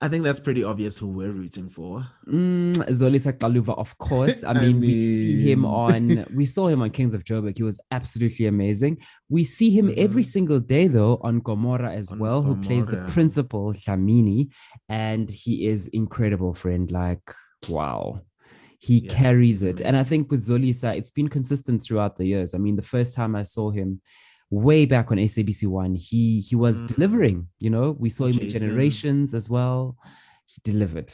I 0.00 0.08
think 0.08 0.22
that's 0.24 0.40
pretty 0.40 0.62
obvious 0.64 0.98
who 0.98 1.08
we're 1.08 1.30
rooting 1.30 1.68
for. 1.70 2.06
Mm, 2.28 2.74
Zolisa 2.90 3.32
Xaluva, 3.32 3.76
of 3.78 3.96
course. 3.98 4.44
I 4.44 4.50
I 4.54 4.60
mean, 4.60 4.80
we 4.80 4.94
see 5.06 5.50
him 5.50 5.64
on, 5.64 6.26
we 6.34 6.44
saw 6.46 6.68
him 6.68 6.82
on 6.82 6.90
Kings 6.90 7.14
of 7.14 7.24
Joburg. 7.24 7.56
He 7.56 7.62
was 7.62 7.80
absolutely 7.90 8.46
amazing. 8.46 8.98
We 9.30 9.44
see 9.44 9.70
him 9.70 9.90
every 9.96 10.22
Mhm. 10.22 10.26
single 10.26 10.60
day, 10.60 10.86
though, 10.88 11.18
on 11.22 11.40
Gomora 11.40 11.94
as 11.94 12.10
On 12.10 12.18
well, 12.18 12.42
who 12.42 12.56
plays 12.56 12.86
the 12.86 12.98
principal, 13.08 13.72
Shamini. 13.72 14.48
And 14.88 15.30
he 15.30 15.66
is 15.68 15.88
incredible, 15.88 16.52
friend. 16.52 16.90
Like, 16.90 17.22
wow. 17.68 18.20
He 18.78 18.98
Yeah, 18.98 19.14
carries 19.14 19.62
it. 19.62 19.80
And 19.80 19.96
I 19.96 20.04
think 20.04 20.30
with 20.30 20.46
Zolisa, 20.46 20.94
it's 20.94 21.10
been 21.10 21.28
consistent 21.28 21.82
throughout 21.82 22.16
the 22.18 22.26
years. 22.26 22.52
I 22.54 22.58
mean, 22.58 22.76
the 22.76 22.82
first 22.82 23.14
time 23.14 23.34
I 23.34 23.44
saw 23.44 23.70
him, 23.70 24.02
way 24.54 24.86
back 24.86 25.10
on 25.10 25.18
SABC 25.18 25.66
One, 25.66 25.94
he 25.94 26.40
he 26.40 26.56
was 26.56 26.82
Mhm. 26.82 26.86
delivering. 26.94 27.48
You 27.58 27.70
know, 27.70 27.92
we 27.92 28.08
saw 28.08 28.26
him 28.26 28.38
in 28.38 28.48
Generations 28.48 29.34
as 29.34 29.48
well. 29.50 29.96
He 30.46 30.60
delivered. 30.64 31.12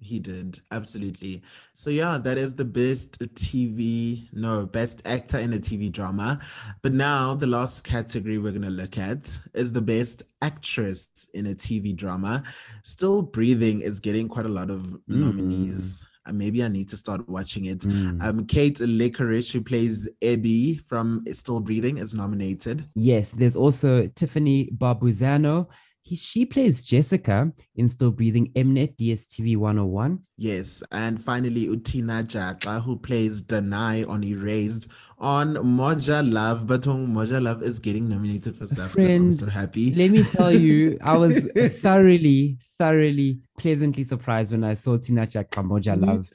He 0.00 0.18
did, 0.20 0.58
absolutely. 0.70 1.40
So, 1.72 1.88
yeah, 1.88 2.18
that 2.18 2.36
is 2.36 2.54
the 2.54 2.64
best 2.64 3.18
TV, 3.34 4.28
no, 4.34 4.66
best 4.66 5.00
actor 5.06 5.38
in 5.38 5.52
a 5.54 5.58
TV 5.58 5.90
drama. 5.90 6.38
But 6.82 6.92
now, 6.92 7.34
the 7.34 7.46
last 7.46 7.84
category 7.84 8.36
we're 8.36 8.50
going 8.50 8.62
to 8.62 8.70
look 8.70 8.98
at 8.98 9.40
is 9.54 9.72
the 9.72 9.80
best 9.80 10.24
actress 10.42 11.30
in 11.32 11.46
a 11.46 11.54
TV 11.54 11.96
drama. 11.96 12.42
Still 12.82 13.22
Breathing 13.22 13.80
is 13.80 13.98
getting 14.00 14.28
quite 14.28 14.46
a 14.46 14.50
lot 14.50 14.68
of 14.70 14.94
nominees. 15.08 16.02
Uh, 16.02 16.06
maybe 16.32 16.64
I 16.64 16.68
need 16.68 16.88
to 16.90 16.96
start 16.96 17.28
watching 17.28 17.66
it. 17.66 17.80
Mm. 17.80 18.22
Um, 18.22 18.46
Kate 18.46 18.78
Liquorish, 18.78 19.52
who 19.52 19.60
plays 19.60 20.08
Abby 20.22 20.76
from 20.86 21.24
Still 21.32 21.60
Breathing, 21.60 21.98
is 21.98 22.14
nominated. 22.14 22.88
Yes, 22.94 23.32
there's 23.32 23.56
also 23.56 24.06
Tiffany 24.08 24.70
Barbuzano. 24.76 25.68
He, 26.06 26.16
she 26.16 26.44
plays 26.44 26.82
Jessica 26.82 27.50
in 27.76 27.88
Still 27.88 28.10
Breathing 28.10 28.52
Mnet 28.54 28.94
DSTV 28.96 29.56
101. 29.56 30.18
Yes, 30.36 30.82
and 30.92 31.18
finally 31.18 31.66
Utina 31.66 32.22
Jaxa, 32.24 32.84
who 32.84 32.98
plays 32.98 33.40
Danai 33.40 34.06
on 34.06 34.22
Erased 34.22 34.92
on 35.18 35.54
Moja 35.54 36.20
Love. 36.30 36.66
But 36.66 36.86
um, 36.86 37.14
Moja 37.14 37.42
Love 37.42 37.62
is 37.62 37.78
getting 37.78 38.06
nominated 38.06 38.54
for 38.54 38.66
stuff. 38.66 38.94
I'm 38.98 39.32
so 39.32 39.48
happy. 39.48 39.94
Let 39.94 40.10
me 40.10 40.24
tell 40.24 40.52
you, 40.52 40.98
I 41.02 41.16
was 41.16 41.50
thoroughly, 41.80 42.58
thoroughly 42.76 43.40
pleasantly 43.58 44.04
surprised 44.04 44.52
when 44.52 44.62
I 44.62 44.74
saw 44.74 44.98
Tina 44.98 45.26
Jack 45.26 45.50
Kamboja 45.50 45.98
Me 45.98 46.06
Love. 46.06 46.28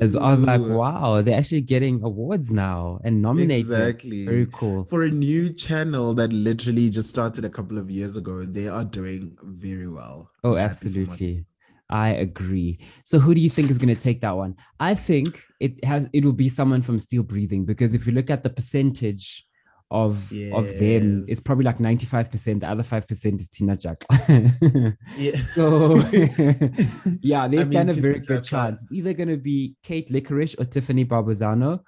As 0.00 0.16
I 0.16 0.30
was 0.30 0.42
like, 0.42 0.60
wow, 0.60 1.22
they're 1.22 1.38
actually 1.38 1.60
getting 1.60 2.02
awards 2.02 2.50
now 2.50 3.00
and 3.04 3.22
nominated. 3.22 3.70
Exactly. 3.70 4.24
Very 4.24 4.46
cool. 4.52 4.84
For 4.84 5.04
a 5.04 5.10
new 5.10 5.52
channel 5.52 6.14
that 6.14 6.32
literally 6.32 6.90
just 6.90 7.10
started 7.10 7.44
a 7.44 7.50
couple 7.50 7.78
of 7.78 7.90
years 7.90 8.16
ago, 8.16 8.44
they 8.44 8.68
are 8.68 8.84
doing 8.84 9.36
very 9.42 9.88
well. 9.88 10.30
Oh, 10.42 10.56
I'm 10.56 10.68
happy 10.68 10.74
for 10.74 10.88
Moja. 10.88 11.00
absolutely. 11.00 11.46
I 11.90 12.08
agree. 12.10 12.78
So 13.04 13.18
who 13.18 13.34
do 13.34 13.40
you 13.40 13.50
think 13.50 13.70
is 13.70 13.78
going 13.78 13.94
to 13.94 14.00
take 14.00 14.20
that 14.22 14.36
one? 14.36 14.56
I 14.80 14.94
think 14.94 15.42
it 15.60 15.84
has 15.84 16.08
it 16.12 16.24
will 16.24 16.32
be 16.32 16.48
someone 16.48 16.82
from 16.82 16.98
Still 16.98 17.22
Breathing 17.22 17.64
because 17.64 17.94
if 17.94 18.06
you 18.06 18.12
look 18.12 18.30
at 18.30 18.42
the 18.42 18.50
percentage 18.50 19.46
of 19.90 20.32
of 20.52 20.78
them, 20.78 21.24
it's 21.28 21.40
probably 21.40 21.64
like 21.64 21.78
95%. 21.78 22.60
The 22.60 22.68
other 22.68 22.82
5% 22.82 23.40
is 23.40 23.48
Tina 23.48 23.76
Jaxa. 23.76 24.96
Yeah. 25.18 25.36
so 25.36 25.94
yeah, 27.22 27.46
they 27.48 27.58
I 27.60 27.64
mean, 27.64 27.88
a 27.88 27.92
very 27.92 28.18
good 28.20 28.44
chance. 28.44 28.82
It's 28.82 28.92
either 28.92 29.12
going 29.12 29.28
to 29.28 29.36
be 29.36 29.76
Kate 29.82 30.08
Liquorish 30.10 30.58
or 30.58 30.64
Tiffany 30.64 31.04
Barbuzano 31.04 31.80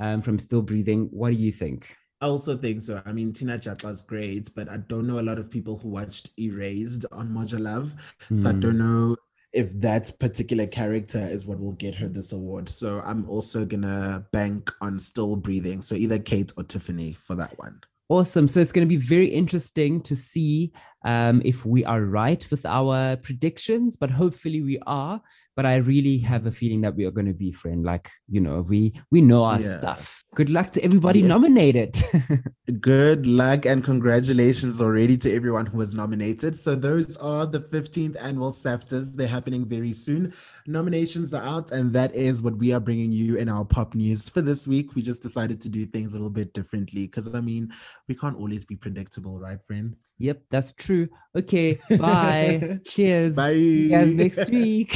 um, 0.00 0.22
from 0.22 0.38
Still 0.38 0.62
Breathing. 0.62 1.08
What 1.10 1.30
do 1.30 1.36
you 1.36 1.52
think? 1.52 1.96
I 2.20 2.26
also 2.26 2.56
think 2.56 2.80
so. 2.80 3.02
I 3.04 3.12
mean, 3.12 3.32
Tina 3.32 3.58
Chapla's 3.58 4.02
great, 4.02 4.48
but 4.56 4.68
I 4.70 4.78
don't 4.88 5.06
know 5.06 5.20
a 5.20 5.22
lot 5.28 5.38
of 5.38 5.50
people 5.50 5.78
who 5.78 5.90
watched 5.90 6.30
Erased 6.38 7.04
on 7.12 7.28
Moja 7.28 7.60
Love. 7.60 7.92
So 8.32 8.48
I 8.48 8.52
Hmm. 8.52 8.60
don't 8.60 8.78
know 8.78 9.16
if 9.54 9.72
that 9.80 10.12
particular 10.18 10.66
character 10.66 11.18
is 11.18 11.46
what 11.46 11.60
will 11.60 11.72
get 11.74 11.94
her 11.94 12.08
this 12.08 12.32
award. 12.32 12.68
So 12.68 13.00
I'm 13.06 13.28
also 13.28 13.64
gonna 13.64 14.26
bank 14.32 14.70
on 14.80 14.98
Still 14.98 15.36
Breathing. 15.36 15.80
So 15.80 15.94
either 15.94 16.18
Kate 16.18 16.52
or 16.56 16.64
Tiffany 16.64 17.14
for 17.14 17.34
that 17.36 17.56
one. 17.58 17.80
Awesome. 18.10 18.48
So 18.48 18.60
it's 18.60 18.72
going 18.72 18.86
to 18.86 18.96
be 18.96 19.00
very 19.00 19.28
interesting 19.28 20.02
to 20.02 20.14
see 20.14 20.72
um, 21.04 21.42
if 21.44 21.64
we 21.66 21.84
are 21.84 22.02
right 22.02 22.44
with 22.50 22.64
our 22.66 23.16
predictions, 23.16 23.96
but 23.96 24.10
hopefully 24.10 24.62
we 24.62 24.78
are. 24.86 25.20
But 25.56 25.66
I 25.66 25.76
really 25.76 26.18
have 26.18 26.46
a 26.46 26.50
feeling 26.50 26.80
that 26.80 26.96
we 26.96 27.04
are 27.04 27.12
going 27.12 27.26
to 27.28 27.32
be 27.34 27.52
friend. 27.52 27.84
Like 27.84 28.10
you 28.28 28.40
know, 28.40 28.62
we 28.62 28.92
we 29.10 29.20
know 29.20 29.44
our 29.44 29.60
Yeah. 29.60 29.78
stuff. 29.78 30.24
Good 30.34 30.50
luck 30.50 30.72
to 30.72 30.82
everybody 30.82 31.20
Yeah. 31.20 31.28
nominated. 31.28 31.94
Good 32.80 33.26
luck 33.26 33.66
and 33.66 33.84
congratulations 33.84 34.80
already 34.80 35.16
to 35.18 35.32
everyone 35.32 35.66
who 35.66 35.78
was 35.78 35.94
nominated. 35.94 36.56
So 36.56 36.74
those 36.74 37.16
are 37.18 37.46
the 37.46 37.60
15th 37.60 38.16
annual 38.20 38.50
SAFTAs. 38.50 39.14
They're 39.14 39.28
happening 39.28 39.64
very 39.64 39.92
soon. 39.92 40.32
Nominations 40.66 41.34
are 41.34 41.42
out, 41.42 41.70
and 41.70 41.92
that 41.92 42.16
is 42.16 42.42
what 42.42 42.56
we 42.56 42.72
are 42.72 42.80
bringing 42.80 43.12
you 43.12 43.36
in 43.36 43.48
our 43.48 43.64
pop 43.64 43.94
news 43.94 44.28
for 44.28 44.40
this 44.42 44.66
week. 44.66 44.94
We 44.96 45.02
just 45.02 45.22
decided 45.22 45.60
to 45.60 45.68
do 45.68 45.86
things 45.86 46.14
a 46.14 46.16
little 46.16 46.30
bit 46.30 46.52
differently 46.52 47.02
because 47.06 47.32
I 47.34 47.40
mean, 47.40 47.70
we 48.08 48.14
can't 48.16 48.36
always 48.36 48.64
be 48.64 48.74
predictable, 48.76 49.38
right, 49.38 49.58
friend? 49.66 49.94
Yep, 50.18 50.42
that's 50.50 50.72
true. 50.72 51.08
Okay, 51.36 51.76
bye. 51.98 52.78
Cheers. 52.86 53.36
Bye. 53.36 53.54
See 53.54 53.82
you 53.84 53.88
guys 53.90 54.12
next 54.14 54.50
week. 54.50 54.92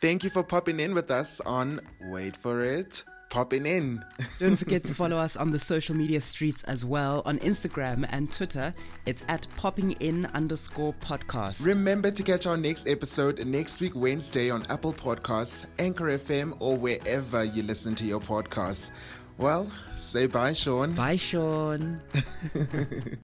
Thank 0.00 0.24
you 0.24 0.30
for 0.30 0.42
popping 0.42 0.80
in 0.80 0.94
with 0.94 1.10
us 1.10 1.40
on 1.42 1.80
Wait 2.10 2.34
for 2.34 2.64
It, 2.64 3.04
Popping 3.30 3.66
In. 3.66 4.04
Don't 4.40 4.56
forget 4.56 4.82
to 4.84 4.94
follow 4.94 5.16
us 5.16 5.36
on 5.36 5.52
the 5.52 5.60
social 5.60 5.94
media 5.94 6.20
streets 6.20 6.64
as 6.64 6.84
well 6.84 7.22
on 7.24 7.38
Instagram 7.38 8.04
and 8.10 8.32
Twitter. 8.32 8.74
It's 9.06 9.22
at 9.28 9.46
popping 9.56 9.92
in 9.92 10.26
underscore 10.34 10.92
podcast. 10.94 11.64
Remember 11.64 12.10
to 12.10 12.22
catch 12.24 12.46
our 12.48 12.56
next 12.56 12.88
episode 12.88 13.46
next 13.46 13.80
week, 13.80 13.92
Wednesday, 13.94 14.50
on 14.50 14.64
Apple 14.70 14.92
Podcasts, 14.92 15.66
Anchor 15.78 16.06
FM, 16.06 16.56
or 16.58 16.76
wherever 16.76 17.44
you 17.44 17.62
listen 17.62 17.94
to 17.94 18.04
your 18.04 18.20
podcasts. 18.20 18.90
Well, 19.38 19.66
say 19.96 20.26
bye, 20.26 20.52
Sean. 20.52 20.92
Bye, 20.94 21.16
Sean. 21.16 22.00